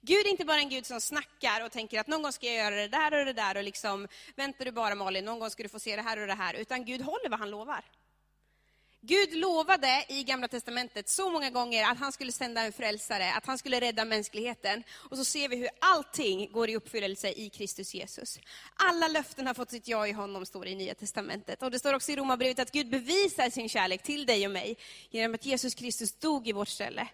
Gud 0.01 0.25
är 0.25 0.29
inte 0.29 0.45
bara 0.45 0.59
en 0.59 0.69
Gud 0.69 0.85
som 0.85 1.01
snackar 1.01 1.65
och 1.65 1.71
tänker 1.71 1.99
att 1.99 2.07
någon 2.07 2.21
gång 2.21 2.31
ska 2.31 2.45
jag 2.45 2.55
göra 2.55 2.75
det 2.75 2.87
där 2.87 3.19
och 3.19 3.25
det 3.25 3.33
där 3.33 3.57
och 3.57 3.63
liksom, 3.63 4.07
väntar 4.35 4.65
du 4.65 4.71
bara 4.71 4.95
Malin, 4.95 5.25
någon 5.25 5.39
gång 5.39 5.49
ska 5.49 5.63
du 5.63 5.69
få 5.69 5.79
se 5.79 5.95
det 5.95 6.01
här 6.01 6.19
och 6.19 6.27
det 6.27 6.33
här. 6.33 6.53
Utan 6.53 6.85
Gud 6.85 7.01
håller 7.01 7.29
vad 7.29 7.39
han 7.39 7.49
lovar. 7.49 7.85
Gud 9.03 9.33
lovade 9.33 10.05
i 10.09 10.23
Gamla 10.23 10.47
Testamentet 10.47 11.09
så 11.09 11.29
många 11.29 11.49
gånger 11.49 11.91
att 11.91 11.97
han 11.97 12.11
skulle 12.11 12.31
sända 12.31 12.61
en 12.61 12.73
frälsare, 12.73 13.33
att 13.33 13.45
han 13.45 13.57
skulle 13.57 13.79
rädda 13.79 14.05
mänskligheten. 14.05 14.83
Och 14.91 15.17
så 15.17 15.25
ser 15.25 15.49
vi 15.49 15.55
hur 15.55 15.69
allting 15.79 16.51
går 16.51 16.69
i 16.69 16.75
uppfyllelse 16.75 17.31
i 17.31 17.49
Kristus 17.49 17.93
Jesus. 17.93 18.39
Alla 18.75 19.07
löften 19.07 19.47
har 19.47 19.53
fått 19.53 19.69
sitt 19.69 19.87
ja 19.87 20.07
i 20.07 20.11
honom, 20.11 20.45
står 20.45 20.65
det 20.65 20.71
i 20.71 20.75
Nya 20.75 20.95
Testamentet. 20.95 21.63
Och 21.63 21.71
det 21.71 21.79
står 21.79 21.93
också 21.93 22.11
i 22.11 22.15
Romarbrevet 22.15 22.59
att 22.59 22.71
Gud 22.71 22.89
bevisar 22.89 23.49
sin 23.49 23.69
kärlek 23.69 24.03
till 24.03 24.25
dig 24.25 24.45
och 24.45 24.51
mig 24.51 24.77
genom 25.09 25.35
att 25.35 25.45
Jesus 25.45 25.75
Kristus 25.75 26.13
dog 26.13 26.47
i 26.47 26.51
vårt 26.51 26.67
ställe 26.67 27.07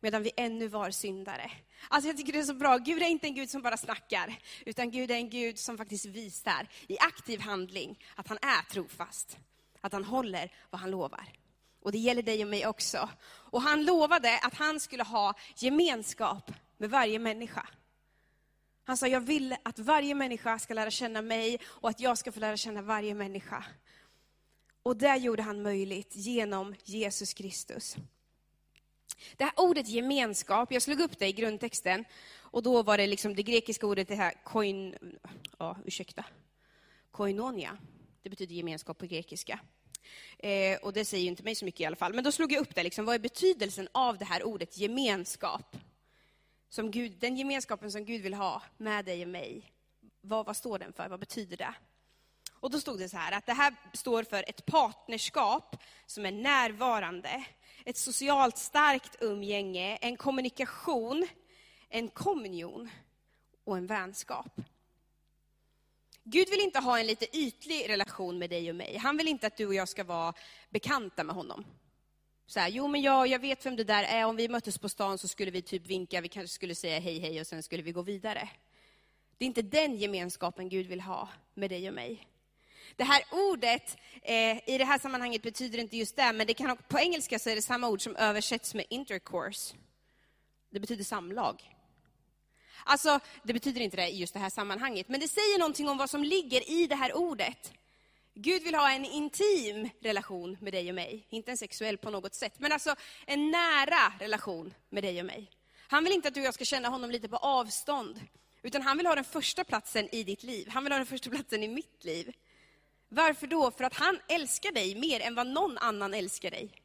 medan 0.00 0.22
vi 0.22 0.30
ännu 0.36 0.68
var 0.68 0.90
syndare. 0.90 1.50
Alltså 1.88 2.08
jag 2.08 2.16
tycker 2.16 2.32
det 2.32 2.38
är 2.38 2.42
så 2.42 2.54
bra. 2.54 2.76
Gud 2.76 3.02
är 3.02 3.06
inte 3.06 3.26
en 3.26 3.34
Gud 3.34 3.50
som 3.50 3.62
bara 3.62 3.76
snackar, 3.76 4.38
utan 4.66 4.90
Gud 4.90 5.10
är 5.10 5.14
en 5.14 5.30
Gud 5.30 5.58
som 5.58 5.78
faktiskt 5.78 6.06
visar 6.06 6.68
i 6.86 6.98
aktiv 6.98 7.40
handling 7.40 7.98
att 8.16 8.28
han 8.28 8.38
är 8.42 8.72
trofast 8.72 9.38
att 9.82 9.92
han 9.92 10.04
håller 10.04 10.52
vad 10.70 10.80
han 10.80 10.90
lovar. 10.90 11.32
Och 11.82 11.92
det 11.92 11.98
gäller 11.98 12.22
dig 12.22 12.42
och 12.42 12.50
mig 12.50 12.66
också. 12.66 13.08
Och 13.24 13.62
han 13.62 13.84
lovade 13.84 14.38
att 14.38 14.54
han 14.54 14.80
skulle 14.80 15.02
ha 15.02 15.34
gemenskap 15.56 16.52
med 16.76 16.90
varje 16.90 17.18
människa. 17.18 17.68
Han 18.84 18.96
sa, 18.96 19.06
jag 19.06 19.20
vill 19.20 19.56
att 19.62 19.78
varje 19.78 20.14
människa 20.14 20.58
ska 20.58 20.74
lära 20.74 20.90
känna 20.90 21.22
mig 21.22 21.60
och 21.64 21.88
att 21.88 22.00
jag 22.00 22.18
ska 22.18 22.32
få 22.32 22.40
lära 22.40 22.56
känna 22.56 22.82
varje 22.82 23.14
människa. 23.14 23.64
Och 24.82 24.96
det 24.96 25.16
gjorde 25.16 25.42
han 25.42 25.62
möjligt 25.62 26.16
genom 26.16 26.74
Jesus 26.84 27.34
Kristus. 27.34 27.96
Det 29.36 29.44
här 29.44 29.52
ordet 29.56 29.88
gemenskap, 29.88 30.72
jag 30.72 30.82
slog 30.82 31.00
upp 31.00 31.18
det 31.18 31.28
i 31.28 31.32
grundtexten, 31.32 32.04
och 32.38 32.62
då 32.62 32.82
var 32.82 32.98
det 32.98 33.06
liksom 33.06 33.34
det 33.34 33.42
grekiska 33.42 33.86
ordet, 33.86 34.08
det 34.08 34.14
här 34.14 34.34
koin, 34.44 34.96
ja, 35.58 35.76
ursäkta, 35.84 36.24
koinonia. 37.10 37.78
Det 38.22 38.30
betyder 38.30 38.54
gemenskap 38.54 38.98
på 38.98 39.06
grekiska. 39.06 39.60
Eh, 40.38 40.78
och 40.82 40.92
det 40.92 41.04
säger 41.04 41.26
inte 41.26 41.42
mig 41.42 41.54
så 41.54 41.64
mycket 41.64 41.80
i 41.80 41.84
alla 41.84 41.96
fall. 41.96 42.14
Men 42.14 42.24
då 42.24 42.32
slog 42.32 42.52
jag 42.52 42.60
upp 42.60 42.74
det, 42.74 42.82
liksom, 42.82 43.04
vad 43.04 43.14
är 43.14 43.18
betydelsen 43.18 43.88
av 43.92 44.18
det 44.18 44.24
här 44.24 44.42
ordet 44.42 44.78
gemenskap? 44.78 45.76
Som 46.68 46.90
Gud, 46.90 47.12
den 47.18 47.36
gemenskapen 47.36 47.92
som 47.92 48.04
Gud 48.04 48.22
vill 48.22 48.34
ha 48.34 48.62
med 48.76 49.04
dig 49.04 49.22
och 49.22 49.28
mig. 49.28 49.72
Vad, 50.20 50.46
vad 50.46 50.56
står 50.56 50.78
den 50.78 50.92
för? 50.92 51.08
Vad 51.08 51.20
betyder 51.20 51.56
det? 51.56 51.74
Och 52.62 52.70
då 52.70 52.80
stod 52.80 52.98
det 52.98 53.08
så 53.08 53.16
här, 53.16 53.32
att 53.32 53.46
det 53.46 53.52
här 53.52 53.74
står 53.92 54.22
för 54.22 54.44
ett 54.48 54.66
partnerskap 54.66 55.76
som 56.06 56.26
är 56.26 56.32
närvarande, 56.32 57.44
ett 57.84 57.96
socialt 57.96 58.58
starkt 58.58 59.16
umgänge, 59.20 59.96
en 59.96 60.16
kommunikation, 60.16 61.26
en 61.88 62.08
kommunion 62.08 62.90
och 63.64 63.76
en 63.76 63.86
vänskap. 63.86 64.60
Gud 66.24 66.50
vill 66.50 66.60
inte 66.60 66.78
ha 66.78 66.98
en 66.98 67.06
lite 67.06 67.36
ytlig 67.36 67.88
relation 67.88 68.38
med 68.38 68.50
dig 68.50 68.70
och 68.70 68.76
mig. 68.76 68.96
Han 68.96 69.16
vill 69.16 69.28
inte 69.28 69.46
att 69.46 69.56
du 69.56 69.66
och 69.66 69.74
jag 69.74 69.88
ska 69.88 70.04
vara 70.04 70.34
bekanta 70.70 71.24
med 71.24 71.34
honom. 71.34 71.64
Så 72.46 72.60
här, 72.60 72.68
jo 72.68 72.88
men 72.88 73.02
jag, 73.02 73.26
jag 73.26 73.38
vet 73.38 73.66
vem 73.66 73.76
det 73.76 73.84
där 73.84 74.04
är, 74.04 74.24
om 74.24 74.36
vi 74.36 74.48
möttes 74.48 74.78
på 74.78 74.88
stan 74.88 75.18
så 75.18 75.28
skulle 75.28 75.50
vi 75.50 75.62
typ 75.62 75.86
vinka, 75.86 76.20
vi 76.20 76.28
kanske 76.28 76.54
skulle 76.54 76.74
säga 76.74 76.98
hej 76.98 77.18
hej 77.18 77.40
och 77.40 77.46
sen 77.46 77.62
skulle 77.62 77.82
vi 77.82 77.92
gå 77.92 78.02
vidare. 78.02 78.48
Det 79.38 79.44
är 79.44 79.46
inte 79.46 79.62
den 79.62 79.96
gemenskapen 79.96 80.68
Gud 80.68 80.86
vill 80.86 81.00
ha 81.00 81.28
med 81.54 81.70
dig 81.70 81.88
och 81.88 81.94
mig. 81.94 82.26
Det 82.96 83.04
här 83.04 83.22
ordet 83.30 83.96
eh, 84.22 84.68
i 84.68 84.78
det 84.78 84.84
här 84.84 84.98
sammanhanget 84.98 85.42
betyder 85.42 85.78
inte 85.78 85.96
just 85.96 86.16
det, 86.16 86.32
men 86.32 86.46
det 86.46 86.54
kan, 86.54 86.76
på 86.76 86.98
engelska 86.98 87.38
så 87.38 87.50
är 87.50 87.54
det 87.54 87.62
samma 87.62 87.88
ord 87.88 88.02
som 88.02 88.16
översätts 88.16 88.74
med 88.74 88.84
intercourse. 88.90 89.74
Det 90.70 90.80
betyder 90.80 91.04
samlag. 91.04 91.71
Alltså, 92.84 93.20
det 93.42 93.52
betyder 93.52 93.80
inte 93.80 93.96
det 93.96 94.08
i 94.08 94.16
just 94.16 94.34
det 94.34 94.40
här 94.40 94.50
sammanhanget, 94.50 95.08
men 95.08 95.20
det 95.20 95.28
säger 95.28 95.58
någonting 95.58 95.88
om 95.88 95.98
vad 95.98 96.10
som 96.10 96.24
ligger 96.24 96.70
i 96.70 96.86
det 96.86 96.96
här 96.96 97.16
ordet. 97.16 97.72
Gud 98.34 98.62
vill 98.62 98.74
ha 98.74 98.90
en 98.90 99.04
intim 99.04 99.90
relation 100.00 100.56
med 100.60 100.72
dig 100.72 100.88
och 100.88 100.94
mig, 100.94 101.26
inte 101.28 101.50
en 101.50 101.56
sexuell 101.56 101.98
på 101.98 102.10
något 102.10 102.34
sätt, 102.34 102.54
men 102.58 102.72
alltså 102.72 102.94
en 103.26 103.50
nära 103.50 104.12
relation 104.18 104.74
med 104.88 105.04
dig 105.04 105.20
och 105.20 105.26
mig. 105.26 105.50
Han 105.88 106.04
vill 106.04 106.12
inte 106.12 106.28
att 106.28 106.34
du 106.34 106.40
och 106.40 106.46
jag 106.46 106.54
ska 106.54 106.64
känna 106.64 106.88
honom 106.88 107.10
lite 107.10 107.28
på 107.28 107.36
avstånd, 107.36 108.20
utan 108.62 108.82
han 108.82 108.96
vill 108.96 109.06
ha 109.06 109.14
den 109.14 109.24
första 109.24 109.64
platsen 109.64 110.14
i 110.14 110.24
ditt 110.24 110.42
liv. 110.42 110.68
Han 110.68 110.84
vill 110.84 110.92
ha 110.92 110.98
den 110.98 111.06
första 111.06 111.30
platsen 111.30 111.62
i 111.62 111.68
mitt 111.68 112.04
liv. 112.04 112.34
Varför 113.08 113.46
då? 113.46 113.70
För 113.70 113.84
att 113.84 113.94
han 113.94 114.18
älskar 114.28 114.72
dig 114.72 114.94
mer 114.94 115.20
än 115.20 115.34
vad 115.34 115.46
någon 115.46 115.78
annan 115.78 116.14
älskar 116.14 116.50
dig. 116.50 116.82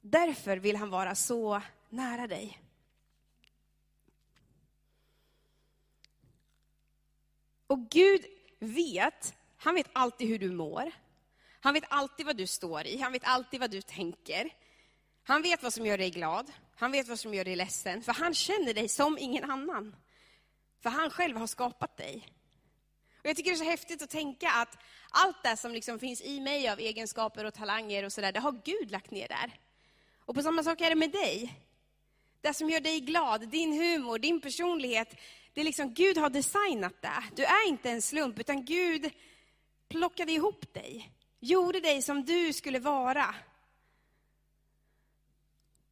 Därför 0.00 0.56
vill 0.56 0.76
han 0.76 0.90
vara 0.90 1.14
så 1.14 1.62
nära 1.88 2.26
dig. 2.26 2.58
Och 7.68 7.90
Gud 7.90 8.24
vet, 8.58 9.34
han 9.56 9.74
vet 9.74 9.86
alltid 9.92 10.28
hur 10.28 10.38
du 10.38 10.50
mår. 10.50 10.92
Han 11.60 11.74
vet 11.74 11.84
alltid 11.88 12.26
vad 12.26 12.36
du 12.36 12.46
står 12.46 12.86
i, 12.86 12.98
han 12.98 13.12
vet 13.12 13.24
alltid 13.24 13.60
vad 13.60 13.70
du 13.70 13.82
tänker. 13.82 14.50
Han 15.22 15.42
vet 15.42 15.62
vad 15.62 15.72
som 15.72 15.86
gör 15.86 15.98
dig 15.98 16.10
glad, 16.10 16.52
han 16.76 16.92
vet 16.92 17.08
vad 17.08 17.20
som 17.20 17.34
gör 17.34 17.44
dig 17.44 17.56
ledsen, 17.56 18.02
för 18.02 18.12
han 18.12 18.34
känner 18.34 18.74
dig 18.74 18.88
som 18.88 19.18
ingen 19.18 19.44
annan. 19.50 19.96
För 20.82 20.90
han 20.90 21.10
själv 21.10 21.36
har 21.36 21.46
skapat 21.46 21.96
dig. 21.96 22.28
Och 23.18 23.26
jag 23.26 23.36
tycker 23.36 23.50
det 23.50 23.54
är 23.54 23.58
så 23.58 23.64
häftigt 23.64 24.02
att 24.02 24.10
tänka 24.10 24.50
att 24.50 24.78
allt 25.10 25.42
det 25.42 25.56
som 25.56 25.72
liksom 25.72 25.98
finns 25.98 26.22
i 26.22 26.40
mig 26.40 26.68
av 26.68 26.78
egenskaper 26.78 27.44
och 27.44 27.54
talanger 27.54 28.04
och 28.04 28.12
sådär, 28.12 28.32
det 28.32 28.40
har 28.40 28.60
Gud 28.64 28.90
lagt 28.90 29.10
ner 29.10 29.28
där. 29.28 29.60
Och 30.24 30.34
på 30.34 30.42
samma 30.42 30.62
sak 30.62 30.80
är 30.80 30.90
det 30.90 30.96
med 30.96 31.10
dig. 31.10 31.54
Det 32.40 32.54
som 32.54 32.70
gör 32.70 32.80
dig 32.80 33.00
glad, 33.00 33.48
din 33.48 33.72
humor, 33.72 34.18
din 34.18 34.40
personlighet, 34.40 35.14
det 35.58 35.62
är 35.62 35.64
liksom, 35.64 35.94
Gud 35.94 36.18
har 36.18 36.30
designat 36.30 37.02
det. 37.02 37.22
Du 37.36 37.44
är 37.44 37.68
inte 37.68 37.90
en 37.90 38.02
slump, 38.02 38.38
utan 38.38 38.64
Gud 38.64 39.10
plockade 39.88 40.32
ihop 40.32 40.74
dig. 40.74 41.12
Gjorde 41.40 41.80
dig 41.80 42.02
som 42.02 42.24
du 42.24 42.52
skulle 42.52 42.78
vara. 42.78 43.34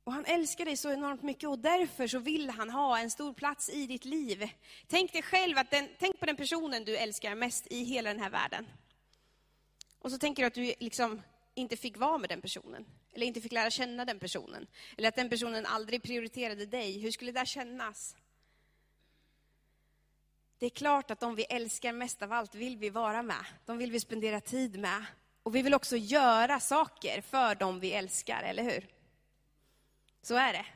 Och 0.05 0.13
han 0.13 0.25
älskar 0.25 0.65
dig 0.65 0.77
så 0.77 0.91
enormt 0.91 1.23
mycket 1.23 1.49
och 1.49 1.59
därför 1.59 2.07
så 2.07 2.19
vill 2.19 2.51
han 2.51 2.71
ha 2.71 2.99
en 2.99 3.11
stor 3.11 3.33
plats 3.33 3.71
i 3.71 3.87
ditt 3.87 4.05
liv. 4.05 4.49
Tänk 4.87 5.13
dig 5.13 5.23
själv 5.23 5.59
att 5.59 5.71
den, 5.71 5.89
tänk 5.99 6.21
på 6.21 6.27
den 6.27 6.37
personen 6.37 6.85
du 6.85 6.97
älskar 6.97 7.35
mest 7.35 7.67
i 7.71 7.85
hela 7.85 8.13
den 8.13 8.23
här 8.23 8.31
världen. 8.31 8.67
Och 9.99 10.11
så 10.11 10.19
tänker 10.19 10.43
du 10.43 10.47
att 10.47 10.55
du 10.55 10.75
liksom 10.81 11.23
inte 11.55 11.77
fick 11.77 11.97
vara 11.97 12.19
med 12.19 12.29
den 12.29 12.41
personen. 12.41 12.87
Eller 13.13 13.27
inte 13.27 13.41
fick 13.41 13.53
lära 13.53 13.71
känna 13.71 14.05
den 14.05 14.19
personen. 14.19 14.67
Eller 14.97 15.09
att 15.09 15.17
den 15.17 15.31
personen 15.31 15.67
aldrig 15.67 16.03
prioriterade 16.03 16.67
dig. 16.67 17.01
Hur 17.01 17.11
skulle 17.11 17.33
det 17.33 17.47
kännas? 17.47 18.17
Det 20.59 20.67
är 20.67 20.71
klart 20.71 21.11
att 21.11 21.21
de 21.21 21.35
vi 21.35 21.45
älskar 21.45 21.93
mest 21.93 22.23
av 22.23 22.33
allt 22.33 22.55
vill 22.55 22.77
vi 22.77 22.91
vara 22.91 23.23
med. 23.23 23.45
De 23.67 23.79
vill 23.79 23.93
vi 23.93 24.01
spendera 24.01 24.41
tid 24.41 24.79
med. 24.79 25.05
Och 25.43 25.55
vi 25.55 25.63
vill 25.63 25.75
också 25.75 25.97
göra 25.97 26.61
saker 26.61 27.21
för 27.21 27.55
dem 27.55 27.81
vi 27.81 27.93
älskar, 27.93 28.43
eller 28.43 28.63
hur? 28.63 28.87
Så 30.23 30.35
är 30.35 30.53
det. 30.53 30.67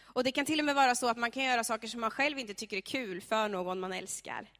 Och 0.00 0.24
det 0.24 0.32
kan 0.32 0.46
till 0.46 0.58
och 0.58 0.64
med 0.64 0.74
vara 0.74 0.94
så 0.94 1.08
att 1.08 1.16
man 1.16 1.30
kan 1.30 1.44
göra 1.44 1.64
saker 1.64 1.88
som 1.88 2.00
man 2.00 2.10
själv 2.10 2.38
inte 2.38 2.54
tycker 2.54 2.76
är 2.76 2.80
kul 2.80 3.20
för 3.20 3.48
någon 3.48 3.80
man 3.80 3.92
älskar. 3.92 4.50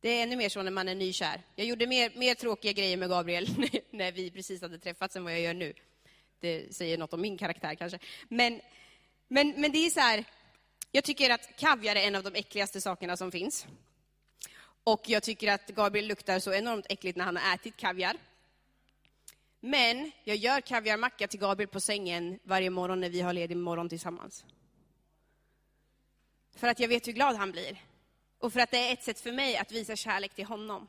Det 0.00 0.08
är 0.08 0.22
ännu 0.22 0.36
mer 0.36 0.48
så 0.48 0.62
när 0.62 0.70
man 0.70 0.88
är 0.88 0.94
nykär. 0.94 1.42
Jag 1.56 1.66
gjorde 1.66 1.86
mer, 1.86 2.12
mer 2.14 2.34
tråkiga 2.34 2.72
grejer 2.72 2.96
med 2.96 3.08
Gabriel 3.08 3.48
när 3.90 4.12
vi 4.12 4.30
precis 4.30 4.62
hade 4.62 4.78
träffats 4.78 5.16
än 5.16 5.24
vad 5.24 5.32
jag 5.32 5.40
gör 5.40 5.54
nu. 5.54 5.72
Det 6.40 6.74
säger 6.74 6.98
något 6.98 7.12
om 7.12 7.20
min 7.20 7.38
karaktär 7.38 7.74
kanske. 7.74 7.98
Men, 8.28 8.60
men, 9.28 9.54
men 9.56 9.72
det 9.72 9.86
är 9.86 9.90
så 9.90 10.00
här, 10.00 10.24
jag 10.92 11.04
tycker 11.04 11.30
att 11.30 11.56
kaviar 11.56 11.96
är 11.96 12.06
en 12.06 12.14
av 12.14 12.22
de 12.22 12.34
äckligaste 12.34 12.80
sakerna 12.80 13.16
som 13.16 13.32
finns. 13.32 13.66
Och 14.84 15.08
jag 15.08 15.22
tycker 15.22 15.52
att 15.52 15.66
Gabriel 15.66 16.06
luktar 16.06 16.38
så 16.38 16.52
enormt 16.52 16.86
äckligt 16.88 17.18
när 17.18 17.24
han 17.24 17.36
har 17.36 17.54
ätit 17.54 17.76
kaviar. 17.76 18.16
Men 19.60 20.12
jag 20.24 20.36
gör 20.36 20.60
kaviarmacka 20.60 21.28
till 21.28 21.40
Gabriel 21.40 21.68
på 21.68 21.80
sängen 21.80 22.38
varje 22.42 22.70
morgon 22.70 23.00
när 23.00 23.10
vi 23.10 23.20
har 23.20 23.32
ledig 23.32 23.56
morgon 23.56 23.88
tillsammans. 23.88 24.44
För 26.56 26.68
att 26.68 26.80
jag 26.80 26.88
vet 26.88 27.08
hur 27.08 27.12
glad 27.12 27.36
han 27.36 27.52
blir. 27.52 27.84
Och 28.38 28.52
för 28.52 28.60
att 28.60 28.70
det 28.70 28.88
är 28.88 28.92
ett 28.92 29.02
sätt 29.02 29.20
för 29.20 29.32
mig 29.32 29.56
att 29.56 29.72
visa 29.72 29.96
kärlek 29.96 30.34
till 30.34 30.44
honom. 30.44 30.88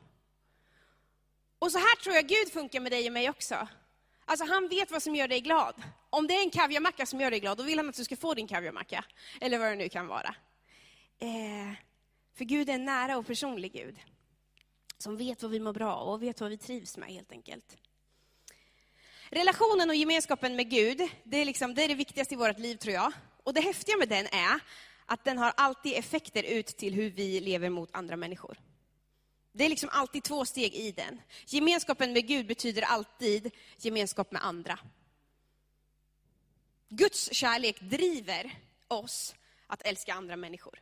Och 1.58 1.72
så 1.72 1.78
här 1.78 2.02
tror 2.02 2.14
jag 2.14 2.26
Gud 2.26 2.52
funkar 2.52 2.80
med 2.80 2.92
dig 2.92 3.06
och 3.06 3.12
mig 3.12 3.30
också. 3.30 3.68
Alltså 4.24 4.46
han 4.46 4.68
vet 4.68 4.90
vad 4.90 5.02
som 5.02 5.14
gör 5.14 5.28
dig 5.28 5.40
glad. 5.40 5.82
Om 6.10 6.26
det 6.26 6.34
är 6.34 6.42
en 6.42 6.50
kaviarmacka 6.50 7.06
som 7.06 7.20
gör 7.20 7.30
dig 7.30 7.40
glad, 7.40 7.58
då 7.58 7.64
vill 7.64 7.78
han 7.78 7.88
att 7.88 7.96
du 7.96 8.04
ska 8.04 8.16
få 8.16 8.34
din 8.34 8.48
kaviarmacka. 8.48 9.04
Eller 9.40 9.58
vad 9.58 9.68
det 9.68 9.76
nu 9.76 9.88
kan 9.88 10.06
vara. 10.06 10.34
Eh, 11.18 11.72
för 12.34 12.44
Gud 12.44 12.68
är 12.68 12.74
en 12.74 12.84
nära 12.84 13.16
och 13.16 13.26
personlig 13.26 13.72
Gud. 13.72 13.98
Som 14.98 15.16
vet 15.16 15.42
vad 15.42 15.50
vi 15.50 15.60
mår 15.60 15.72
bra 15.72 15.94
och 15.94 16.22
vet 16.22 16.40
vad 16.40 16.50
vi 16.50 16.58
trivs 16.58 16.96
med 16.96 17.08
helt 17.08 17.32
enkelt. 17.32 17.76
Relationen 19.30 19.90
och 19.90 19.96
gemenskapen 19.96 20.56
med 20.56 20.70
Gud, 20.70 21.08
det 21.24 21.36
är, 21.36 21.44
liksom, 21.44 21.74
det 21.74 21.84
är 21.84 21.88
det 21.88 21.94
viktigaste 21.94 22.34
i 22.34 22.36
vårt 22.36 22.58
liv 22.58 22.76
tror 22.76 22.94
jag. 22.94 23.12
Och 23.42 23.54
det 23.54 23.60
häftiga 23.60 23.96
med 23.96 24.08
den 24.08 24.26
är 24.26 24.60
att 25.06 25.24
den 25.24 25.38
har 25.38 25.52
alltid 25.56 25.92
effekter 25.96 26.42
ut 26.42 26.66
till 26.66 26.94
hur 26.94 27.10
vi 27.10 27.40
lever 27.40 27.70
mot 27.70 27.90
andra 27.92 28.16
människor. 28.16 28.58
Det 29.52 29.64
är 29.64 29.68
liksom 29.68 29.88
alltid 29.92 30.22
två 30.22 30.44
steg 30.44 30.74
i 30.74 30.92
den. 30.92 31.20
Gemenskapen 31.46 32.12
med 32.12 32.26
Gud 32.26 32.46
betyder 32.46 32.82
alltid 32.82 33.50
gemenskap 33.78 34.32
med 34.32 34.44
andra. 34.44 34.78
Guds 36.88 37.32
kärlek 37.32 37.80
driver 37.80 38.58
oss 38.88 39.34
att 39.66 39.82
älska 39.82 40.14
andra 40.14 40.36
människor. 40.36 40.80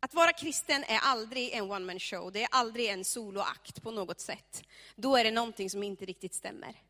Att 0.00 0.14
vara 0.14 0.32
kristen 0.32 0.84
är 0.84 0.98
aldrig 0.98 1.50
en 1.50 1.70
one 1.70 1.86
man 1.86 1.98
show, 1.98 2.32
det 2.32 2.42
är 2.42 2.48
aldrig 2.50 2.88
en 2.88 3.04
soloakt 3.04 3.82
på 3.82 3.90
något 3.90 4.20
sätt. 4.20 4.62
Då 4.96 5.16
är 5.16 5.24
det 5.24 5.30
någonting 5.30 5.70
som 5.70 5.82
inte 5.82 6.04
riktigt 6.04 6.34
stämmer. 6.34 6.82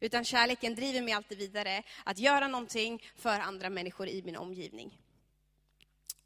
Utan 0.00 0.24
kärleken 0.24 0.74
driver 0.74 1.02
mig 1.02 1.14
alltid 1.14 1.38
vidare 1.38 1.82
att 2.04 2.18
göra 2.18 2.48
någonting 2.48 3.02
för 3.16 3.40
andra 3.40 3.70
människor 3.70 4.08
i 4.08 4.22
min 4.22 4.36
omgivning. 4.36 4.98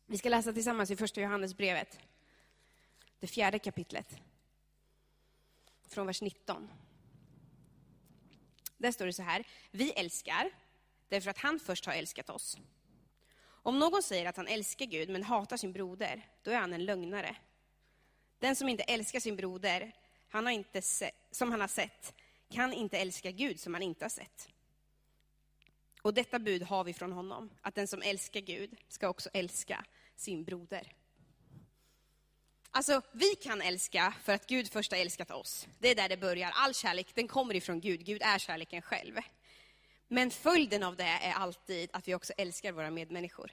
Vi 0.07 0.19
ska 0.19 0.29
läsa 0.29 0.53
tillsammans 0.53 0.91
i 0.91 0.97
första 0.97 1.21
Johannesbrevet, 1.21 1.99
det 3.21 3.27
fjärde 3.27 3.59
kapitlet. 3.59 4.17
Från 5.89 6.07
vers 6.07 6.23
19. 6.23 6.71
Där 8.77 8.93
står 8.93 9.07
det 9.07 9.13
så 9.13 9.23
här, 9.23 9.47
vi 9.71 9.93
älskar 9.93 10.51
därför 11.09 11.31
att 11.31 11.39
han 11.39 11.61
först 11.61 11.87
har 11.87 11.93
älskat 11.93 12.31
oss. 12.31 12.59
Om 13.45 13.79
någon 13.79 14.03
säger 14.03 14.27
att 14.27 14.37
han 14.37 14.49
älskar 14.49 14.87
Gud 14.87 15.09
men 15.09 15.23
hatar 15.23 15.57
sin 15.57 15.73
broder, 15.73 16.27
då 16.43 16.51
är 16.51 16.59
han 16.59 16.73
en 16.73 16.85
lögnare. 16.85 17.37
Den 18.39 18.57
som 18.57 18.69
inte 18.69 18.83
älskar 18.83 19.21
sin 19.21 19.37
broder, 19.37 19.93
han 20.29 20.47
har 20.47 20.53
inte 20.53 20.83
se, 20.83 21.11
som 21.31 21.51
han 21.51 21.61
har 21.61 21.69
sett, 21.69 22.15
kan 22.49 22.73
inte 22.73 22.99
älska 22.99 23.31
Gud 23.31 23.61
som 23.61 23.75
han 23.75 23.83
inte 23.83 24.05
har 24.05 24.11
sett. 24.11 24.49
Och 26.03 26.15
detta 26.15 26.39
bud 26.39 26.63
har 26.63 26.85
vi 26.85 26.93
från 26.93 27.13
honom, 27.13 27.51
att 27.61 27.75
den 27.75 27.89
som 27.89 28.03
älskar 28.03 28.41
Gud 28.41 28.77
ska 28.89 29.09
också 29.09 29.31
älska 29.33 29.85
sin 30.17 30.45
broder. 30.45 30.93
Alltså, 32.71 33.03
vi 33.13 33.35
kan 33.35 33.63
älska 33.63 34.15
för 34.25 34.33
att 34.33 34.47
Gud 34.47 34.73
först 34.73 34.93
har 34.93 34.99
älskat 34.99 35.31
oss. 35.31 35.67
Det 35.79 35.89
är 35.89 35.95
där 35.95 36.09
det 36.09 36.17
börjar. 36.17 36.53
All 36.55 36.75
kärlek, 36.75 37.15
den 37.15 37.29
kommer 37.29 37.55
ifrån 37.55 37.81
Gud. 37.81 38.05
Gud 38.05 38.23
är 38.23 38.39
kärleken 38.39 38.83
själv. 38.83 39.15
Men 40.09 40.31
följden 40.31 40.83
av 40.83 40.97
det 40.97 41.19
är 41.23 41.33
alltid 41.33 41.91
att 41.93 42.09
vi 42.09 42.15
också 42.15 42.33
älskar 42.37 42.73
våra 42.73 42.91
medmänniskor. 42.91 43.53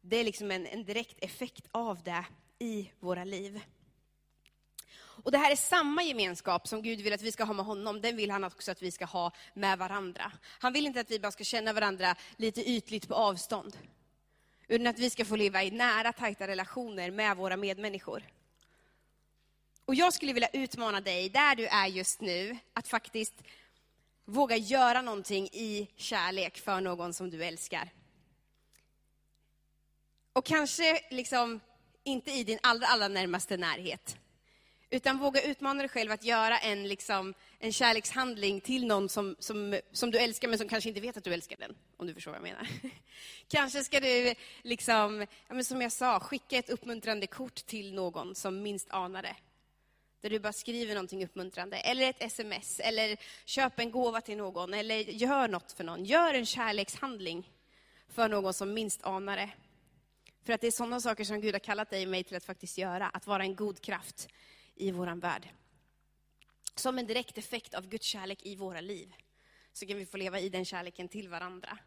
Det 0.00 0.16
är 0.16 0.24
liksom 0.24 0.50
en, 0.50 0.66
en 0.66 0.84
direkt 0.84 1.24
effekt 1.24 1.66
av 1.70 2.02
det 2.02 2.24
i 2.58 2.90
våra 3.00 3.24
liv. 3.24 3.60
Och 4.96 5.32
det 5.32 5.38
här 5.38 5.52
är 5.52 5.56
samma 5.56 6.02
gemenskap 6.02 6.68
som 6.68 6.82
Gud 6.82 7.00
vill 7.00 7.12
att 7.12 7.22
vi 7.22 7.32
ska 7.32 7.44
ha 7.44 7.54
med 7.54 7.64
honom, 7.64 8.00
den 8.00 8.16
vill 8.16 8.30
han 8.30 8.44
också 8.44 8.70
att 8.70 8.82
vi 8.82 8.90
ska 8.90 9.04
ha 9.04 9.32
med 9.54 9.78
varandra. 9.78 10.32
Han 10.42 10.72
vill 10.72 10.86
inte 10.86 11.00
att 11.00 11.10
vi 11.10 11.20
bara 11.20 11.32
ska 11.32 11.44
känna 11.44 11.72
varandra 11.72 12.16
lite 12.36 12.70
ytligt 12.70 13.08
på 13.08 13.14
avstånd. 13.14 13.76
Utan 14.68 14.86
att 14.86 14.98
vi 14.98 15.10
ska 15.10 15.24
få 15.24 15.36
leva 15.36 15.62
i 15.62 15.70
nära, 15.70 16.12
tajta 16.12 16.46
relationer 16.46 17.10
med 17.10 17.36
våra 17.36 17.56
medmänniskor. 17.56 18.22
Och 19.84 19.94
jag 19.94 20.12
skulle 20.12 20.32
vilja 20.32 20.48
utmana 20.52 21.00
dig, 21.00 21.28
där 21.28 21.56
du 21.56 21.66
är 21.66 21.86
just 21.86 22.20
nu, 22.20 22.56
att 22.72 22.88
faktiskt 22.88 23.34
våga 24.24 24.56
göra 24.56 25.02
någonting 25.02 25.48
i 25.52 25.88
kärlek 25.96 26.58
för 26.58 26.80
någon 26.80 27.14
som 27.14 27.30
du 27.30 27.44
älskar. 27.44 27.90
Och 30.32 30.44
kanske 30.44 31.00
liksom 31.10 31.60
inte 32.02 32.30
i 32.30 32.44
din 32.44 32.58
allra, 32.62 32.86
allra 32.86 33.08
närmaste 33.08 33.56
närhet. 33.56 34.16
Utan 34.90 35.18
våga 35.18 35.42
utmana 35.42 35.82
dig 35.82 35.88
själv 35.88 36.12
att 36.12 36.24
göra 36.24 36.58
en, 36.58 36.88
liksom, 36.88 37.34
en 37.64 37.72
kärlekshandling 37.72 38.60
till 38.60 38.86
någon 38.86 39.08
som, 39.08 39.36
som, 39.38 39.80
som 39.92 40.10
du 40.10 40.18
älskar, 40.18 40.48
men 40.48 40.58
som 40.58 40.68
kanske 40.68 40.88
inte 40.88 41.00
vet 41.00 41.16
att 41.16 41.24
du 41.24 41.34
älskar 41.34 41.56
den. 41.56 41.74
Om 41.96 42.06
du 42.06 42.14
förstår 42.14 42.30
vad 42.30 42.38
jag 42.38 42.42
menar. 42.42 42.68
kanske 43.48 43.84
ska 43.84 44.00
du, 44.00 44.34
liksom, 44.62 45.26
ja, 45.48 45.54
men 45.54 45.64
som 45.64 45.82
jag 45.82 45.92
sa, 45.92 46.20
skicka 46.20 46.56
ett 46.56 46.70
uppmuntrande 46.70 47.26
kort 47.26 47.54
till 47.54 47.94
någon 47.94 48.34
som 48.34 48.62
minst 48.62 48.90
anar 48.90 49.22
det. 49.22 49.36
Där 50.20 50.30
du 50.30 50.38
bara 50.38 50.52
skriver 50.52 50.94
någonting 50.94 51.24
uppmuntrande, 51.24 51.76
eller 51.76 52.10
ett 52.10 52.22
sms, 52.22 52.80
eller 52.80 53.16
köp 53.44 53.78
en 53.78 53.90
gåva 53.90 54.20
till 54.20 54.36
någon, 54.36 54.74
eller 54.74 54.96
gör 54.96 55.48
något 55.48 55.72
för 55.72 55.84
någon. 55.84 56.04
Gör 56.04 56.34
en 56.34 56.46
kärlekshandling 56.46 57.50
för 58.08 58.28
någon 58.28 58.54
som 58.54 58.74
minst 58.74 59.04
anar 59.04 59.36
det. 59.36 59.50
För 60.46 60.52
att 60.52 60.60
det 60.60 60.66
är 60.66 60.70
sådana 60.70 61.00
saker 61.00 61.24
som 61.24 61.40
Gud 61.40 61.54
har 61.54 61.60
kallat 61.60 61.90
dig 61.90 62.02
och 62.02 62.10
mig 62.10 62.24
till 62.24 62.36
att 62.36 62.44
faktiskt 62.44 62.78
göra, 62.78 63.08
att 63.08 63.26
vara 63.26 63.42
en 63.42 63.56
god 63.56 63.80
kraft 63.80 64.28
i 64.74 64.90
vår 64.90 65.20
värld. 65.20 65.48
Som 66.74 66.98
en 66.98 67.06
direkt 67.06 67.38
effekt 67.38 67.74
av 67.74 67.88
Guds 67.88 68.06
kärlek 68.06 68.38
i 68.42 68.56
våra 68.56 68.80
liv, 68.80 69.14
så 69.72 69.86
kan 69.86 69.96
vi 69.96 70.06
få 70.06 70.16
leva 70.16 70.40
i 70.40 70.48
den 70.48 70.64
kärleken 70.64 71.08
till 71.08 71.28
varandra. 71.28 71.78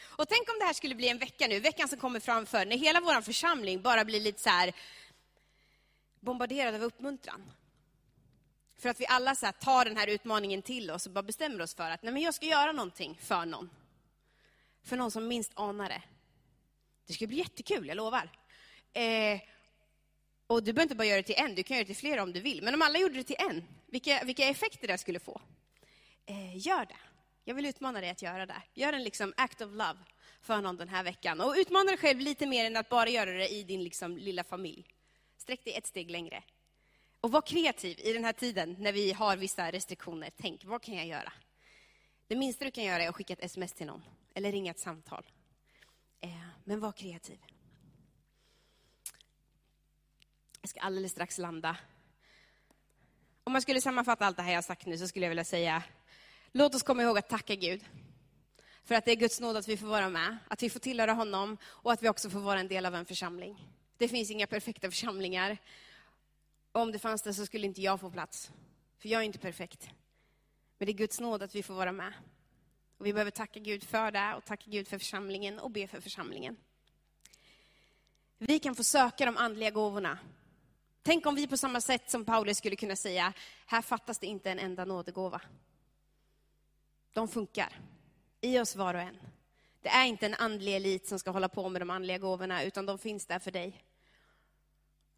Och 0.00 0.28
tänk 0.28 0.48
om 0.50 0.58
det 0.58 0.64
här 0.64 0.72
skulle 0.72 0.94
bli 0.94 1.08
en 1.08 1.18
vecka 1.18 1.46
nu, 1.46 1.60
veckan 1.60 1.88
som 1.88 1.98
kommer 1.98 2.20
framför, 2.20 2.66
när 2.66 2.78
hela 2.78 3.00
vår 3.00 3.20
församling 3.20 3.82
bara 3.82 4.04
blir 4.04 4.20
lite 4.20 4.42
så 4.42 4.50
här 4.50 4.72
bombarderad 6.20 6.74
av 6.74 6.82
uppmuntran. 6.82 7.52
För 8.78 8.88
att 8.88 9.00
vi 9.00 9.06
alla 9.06 9.34
så 9.34 9.52
tar 9.60 9.84
den 9.84 9.96
här 9.96 10.06
utmaningen 10.06 10.62
till 10.62 10.90
oss 10.90 11.06
och 11.06 11.12
bara 11.12 11.22
bestämmer 11.22 11.62
oss 11.62 11.74
för 11.74 11.90
att 11.90 12.02
nej 12.02 12.12
men 12.12 12.22
jag 12.22 12.34
ska 12.34 12.46
göra 12.46 12.72
någonting 12.72 13.18
för 13.20 13.46
någon. 13.46 13.70
För 14.84 14.96
någon 14.96 15.10
som 15.10 15.28
minst 15.28 15.52
anar 15.54 15.88
det. 15.88 16.02
Det 17.06 17.12
ska 17.12 17.26
bli 17.26 17.36
jättekul, 17.36 17.88
jag 17.88 17.96
lovar. 17.96 18.30
Eh, 18.92 19.40
och 20.52 20.62
du 20.62 20.72
behöver 20.72 20.82
inte 20.82 20.94
bara 20.94 21.06
göra 21.06 21.16
det 21.16 21.22
till 21.22 21.34
en, 21.38 21.54
du 21.54 21.62
kan 21.62 21.76
göra 21.76 21.84
det 21.84 21.86
till 21.86 21.96
flera 21.96 22.22
om 22.22 22.32
du 22.32 22.40
vill. 22.40 22.62
Men 22.62 22.74
om 22.74 22.82
alla 22.82 22.98
gjorde 22.98 23.14
det 23.14 23.24
till 23.24 23.36
en, 23.38 23.64
vilka, 23.86 24.24
vilka 24.24 24.48
effekter 24.48 24.88
det 24.88 24.98
skulle 24.98 25.20
få? 25.20 25.40
Eh, 26.26 26.56
gör 26.56 26.86
det. 26.86 26.96
Jag 27.44 27.54
vill 27.54 27.66
utmana 27.66 28.00
dig 28.00 28.10
att 28.10 28.22
göra 28.22 28.46
det. 28.46 28.62
Gör 28.74 28.92
en 28.92 29.04
liksom 29.04 29.34
act 29.36 29.60
of 29.60 29.70
love 29.70 29.98
för 30.40 30.60
någon 30.60 30.76
den 30.76 30.88
här 30.88 31.04
veckan. 31.04 31.40
Och 31.40 31.54
utmana 31.56 31.84
dig 31.84 31.98
själv 31.98 32.20
lite 32.20 32.46
mer 32.46 32.64
än 32.64 32.76
att 32.76 32.88
bara 32.88 33.08
göra 33.08 33.32
det 33.32 33.48
i 33.48 33.62
din 33.62 33.84
liksom 33.84 34.18
lilla 34.18 34.44
familj. 34.44 34.86
Sträck 35.36 35.64
dig 35.64 35.74
ett 35.74 35.86
steg 35.86 36.10
längre. 36.10 36.42
Och 37.20 37.32
var 37.32 37.42
kreativ 37.42 38.00
i 38.00 38.12
den 38.12 38.24
här 38.24 38.32
tiden 38.32 38.76
när 38.78 38.92
vi 38.92 39.12
har 39.12 39.36
vissa 39.36 39.72
restriktioner. 39.72 40.30
Tänk, 40.36 40.64
vad 40.64 40.82
kan 40.82 40.94
jag 40.94 41.06
göra? 41.06 41.32
Det 42.26 42.36
minsta 42.36 42.64
du 42.64 42.70
kan 42.70 42.84
göra 42.84 43.02
är 43.02 43.08
att 43.08 43.14
skicka 43.14 43.32
ett 43.32 43.44
sms 43.44 43.72
till 43.72 43.86
någon 43.86 44.04
eller 44.34 44.52
ringa 44.52 44.70
ett 44.70 44.78
samtal. 44.78 45.26
Eh, 46.20 46.30
men 46.64 46.80
var 46.80 46.92
kreativ. 46.92 47.38
Jag 50.62 50.68
ska 50.68 50.80
alldeles 50.80 51.12
strax 51.12 51.38
landa. 51.38 51.76
Om 53.44 53.52
man 53.52 53.62
skulle 53.62 53.80
sammanfatta 53.80 54.26
allt 54.26 54.36
det 54.36 54.42
här 54.42 54.52
jag 54.52 54.64
sagt 54.64 54.86
nu 54.86 54.98
så 54.98 55.08
skulle 55.08 55.24
jag 55.24 55.30
vilja 55.30 55.44
säga 55.44 55.82
Låt 56.52 56.74
oss 56.74 56.82
komma 56.82 57.02
ihåg 57.02 57.18
att 57.18 57.28
tacka 57.28 57.54
Gud. 57.54 57.84
För 58.84 58.94
att 58.94 59.04
det 59.04 59.12
är 59.12 59.16
Guds 59.16 59.40
nåd 59.40 59.56
att 59.56 59.68
vi 59.68 59.76
får 59.76 59.86
vara 59.86 60.08
med, 60.08 60.38
att 60.48 60.62
vi 60.62 60.70
får 60.70 60.80
tillhöra 60.80 61.12
honom 61.12 61.58
och 61.64 61.92
att 61.92 62.02
vi 62.02 62.08
också 62.08 62.30
får 62.30 62.40
vara 62.40 62.60
en 62.60 62.68
del 62.68 62.86
av 62.86 62.94
en 62.94 63.06
församling. 63.06 63.68
Det 63.98 64.08
finns 64.08 64.30
inga 64.30 64.46
perfekta 64.46 64.90
församlingar. 64.90 65.58
Om 66.72 66.92
det 66.92 66.98
fanns 66.98 67.22
det 67.22 67.34
så 67.34 67.46
skulle 67.46 67.66
inte 67.66 67.82
jag 67.82 68.00
få 68.00 68.10
plats. 68.10 68.50
För 68.98 69.08
jag 69.08 69.20
är 69.20 69.24
inte 69.24 69.38
perfekt. 69.38 69.90
Men 70.78 70.86
det 70.86 70.92
är 70.92 70.96
Guds 70.96 71.20
nåd 71.20 71.42
att 71.42 71.54
vi 71.54 71.62
får 71.62 71.74
vara 71.74 71.92
med. 71.92 72.12
Och 72.98 73.06
vi 73.06 73.12
behöver 73.12 73.30
tacka 73.30 73.60
Gud 73.60 73.84
för 73.84 74.10
det 74.10 74.34
och 74.34 74.44
tacka 74.44 74.64
Gud 74.66 74.88
för 74.88 74.98
församlingen 74.98 75.58
och 75.58 75.70
be 75.70 75.86
för 75.86 76.00
församlingen. 76.00 76.56
Vi 78.38 78.58
kan 78.58 78.74
få 78.74 78.84
söka 78.84 79.26
de 79.26 79.36
andliga 79.36 79.70
gåvorna. 79.70 80.18
Tänk 81.02 81.26
om 81.26 81.34
vi 81.34 81.46
på 81.46 81.56
samma 81.56 81.80
sätt 81.80 82.10
som 82.10 82.24
Paulus 82.24 82.58
skulle 82.58 82.76
kunna 82.76 82.96
säga, 82.96 83.32
här 83.66 83.82
fattas 83.82 84.18
det 84.18 84.26
inte 84.26 84.50
en 84.50 84.58
enda 84.58 84.84
nådegåva. 84.84 85.40
De 87.12 87.28
funkar 87.28 87.78
i 88.40 88.58
oss 88.58 88.76
var 88.76 88.94
och 88.94 89.00
en. 89.00 89.18
Det 89.80 89.88
är 89.88 90.06
inte 90.06 90.26
en 90.26 90.34
andlig 90.34 90.76
elit 90.76 91.06
som 91.06 91.18
ska 91.18 91.30
hålla 91.30 91.48
på 91.48 91.68
med 91.68 91.80
de 91.80 91.90
andliga 91.90 92.18
gåvorna, 92.18 92.62
utan 92.62 92.86
de 92.86 92.98
finns 92.98 93.26
där 93.26 93.38
för 93.38 93.50
dig. 93.50 93.84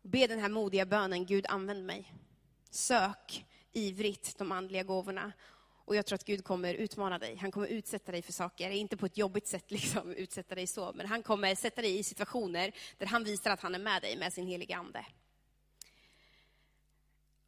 Be 0.02 0.26
den 0.26 0.38
här 0.38 0.48
modiga 0.48 0.86
bönen, 0.86 1.26
Gud 1.26 1.46
använd 1.48 1.86
mig. 1.86 2.14
Sök 2.70 3.46
ivrigt 3.72 4.38
de 4.38 4.52
andliga 4.52 4.82
gåvorna. 4.82 5.32
Och 5.84 5.96
jag 5.96 6.06
tror 6.06 6.14
att 6.14 6.24
Gud 6.24 6.44
kommer 6.44 6.74
utmana 6.74 7.18
dig. 7.18 7.36
Han 7.36 7.50
kommer 7.50 7.66
utsätta 7.66 8.12
dig 8.12 8.22
för 8.22 8.32
saker, 8.32 8.70
inte 8.70 8.96
på 8.96 9.06
ett 9.06 9.16
jobbigt 9.16 9.46
sätt, 9.46 9.70
liksom, 9.70 10.10
utsätta 10.14 10.54
dig 10.54 10.66
så, 10.66 10.92
men 10.94 11.06
han 11.06 11.22
kommer 11.22 11.54
sätta 11.54 11.82
dig 11.82 11.98
i 11.98 12.02
situationer 12.02 12.72
där 12.98 13.06
han 13.06 13.24
visar 13.24 13.50
att 13.50 13.60
han 13.60 13.74
är 13.74 13.78
med 13.78 14.02
dig 14.02 14.16
med 14.16 14.32
sin 14.32 14.46
heliga 14.46 14.76
Ande. 14.76 15.06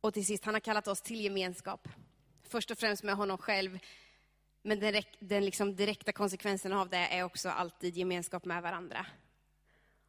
Och 0.07 0.15
till 0.15 0.27
sist, 0.27 0.45
han 0.45 0.55
har 0.55 0.61
kallat 0.61 0.89
oss 0.89 1.01
till 1.01 1.21
gemenskap. 1.21 1.89
Först 2.43 2.71
och 2.71 2.79
främst 2.79 3.03
med 3.03 3.15
honom 3.15 3.39
själv, 3.39 3.79
men 4.63 4.81
den, 4.81 5.03
den 5.19 5.45
liksom 5.45 5.77
direkta 5.77 6.13
konsekvensen 6.13 6.73
av 6.73 6.89
det 6.89 6.97
är 6.97 7.23
också 7.23 7.49
alltid 7.49 7.97
gemenskap 7.97 8.45
med 8.45 8.63
varandra. 8.63 9.07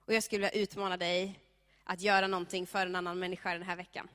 Och 0.06 0.14
jag 0.14 0.24
skulle 0.24 0.48
vilja 0.48 0.62
utmana 0.64 0.98
dig 0.98 1.40
att 1.84 2.02
göra 2.02 2.28
någonting 2.28 2.68
för 2.68 2.86
en 2.86 2.96
annan 2.96 3.20
människa 3.20 3.54
den 3.54 3.64
här 3.64 3.76
veckan, 3.76 4.10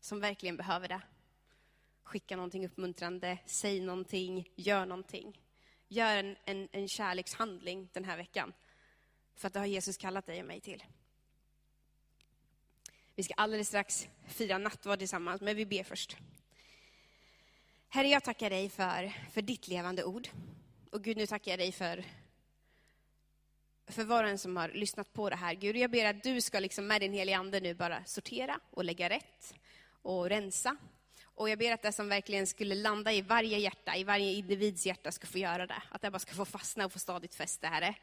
som 0.00 0.20
verkligen 0.20 0.56
behöver 0.56 0.88
det. 0.88 1.00
Skicka 2.02 2.36
någonting 2.36 2.66
uppmuntrande, 2.66 3.38
säg 3.46 3.80
någonting, 3.80 4.48
gör 4.56 4.86
någonting. 4.86 5.40
Gör 5.88 6.16
en, 6.16 6.36
en, 6.44 6.68
en 6.72 6.88
kärlekshandling 6.88 7.88
den 7.92 8.04
här 8.04 8.16
veckan, 8.16 8.52
för 9.36 9.46
att 9.46 9.52
det 9.52 9.58
har 9.58 9.66
Jesus 9.66 9.96
kallat 9.96 10.26
dig 10.26 10.40
och 10.40 10.46
mig 10.46 10.60
till. 10.60 10.84
Vi 13.16 13.22
ska 13.22 13.34
alldeles 13.34 13.68
strax 13.68 14.08
fira 14.26 14.58
nattvard 14.58 14.98
tillsammans, 14.98 15.40
men 15.40 15.56
vi 15.56 15.66
ber 15.66 15.82
först. 15.82 16.16
Herre, 17.88 18.08
jag 18.08 18.24
tackar 18.24 18.50
dig 18.50 18.68
för, 18.68 19.12
för 19.32 19.42
ditt 19.42 19.68
levande 19.68 20.04
ord. 20.04 20.28
Och 20.90 21.02
Gud, 21.02 21.16
nu 21.16 21.26
tackar 21.26 21.52
jag 21.52 21.58
dig 21.58 21.72
för, 21.72 22.04
för 23.86 24.04
var 24.04 24.24
och 24.24 24.30
en 24.30 24.38
som 24.38 24.56
har 24.56 24.68
lyssnat 24.68 25.12
på 25.12 25.30
det 25.30 25.36
här. 25.36 25.54
Gud, 25.54 25.76
jag 25.76 25.90
ber 25.90 26.04
att 26.04 26.22
du 26.22 26.40
ska 26.40 26.60
liksom 26.60 26.86
med 26.86 27.00
din 27.00 27.12
heliga 27.12 27.38
Ande 27.38 27.60
nu 27.60 27.74
bara 27.74 28.04
sortera 28.04 28.60
och 28.70 28.84
lägga 28.84 29.08
rätt 29.08 29.54
och 30.02 30.28
rensa. 30.28 30.76
Och 31.24 31.48
jag 31.48 31.58
ber 31.58 31.72
att 31.72 31.82
det 31.82 31.92
som 31.92 32.08
verkligen 32.08 32.46
skulle 32.46 32.74
landa 32.74 33.12
i 33.12 33.22
varje 33.22 33.58
hjärta, 33.58 33.96
i 33.96 34.04
varje 34.04 34.32
individs 34.32 34.86
hjärta, 34.86 35.12
ska 35.12 35.26
få 35.26 35.38
göra 35.38 35.66
det. 35.66 35.82
Att 35.90 36.02
det 36.02 36.10
bara 36.10 36.18
ska 36.18 36.34
få 36.34 36.44
fastna 36.44 36.84
och 36.84 36.92
få 36.92 36.98
stadigt 36.98 37.34
fäste, 37.34 37.66
Herre. 37.66 37.94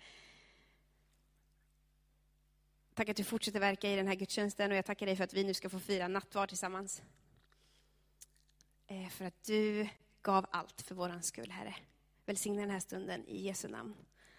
Tack 3.01 3.09
att 3.09 3.17
du 3.17 3.23
fortsätter 3.23 3.59
verka 3.59 3.91
i 3.91 3.95
den 3.95 4.07
här 4.07 4.15
gudstjänsten 4.15 4.71
och 4.71 4.77
jag 4.77 4.85
tackar 4.85 5.05
dig 5.05 5.15
för 5.15 5.23
att 5.23 5.33
vi 5.33 5.43
nu 5.43 5.53
ska 5.53 5.69
få 5.69 5.79
fira 5.79 6.07
nattvard 6.07 6.49
tillsammans. 6.49 7.01
Eh, 8.87 9.09
för 9.09 9.25
att 9.25 9.43
du 9.43 9.87
gav 10.21 10.45
allt 10.51 10.81
för 10.81 10.95
våran 10.95 11.23
skull, 11.23 11.51
Herre. 11.51 11.75
Välsigna 12.25 12.61
den 12.61 12.69
här 12.69 12.79
stunden 12.79 13.27
i 13.27 13.41
Jesu 13.41 13.67
namn. 13.67 13.95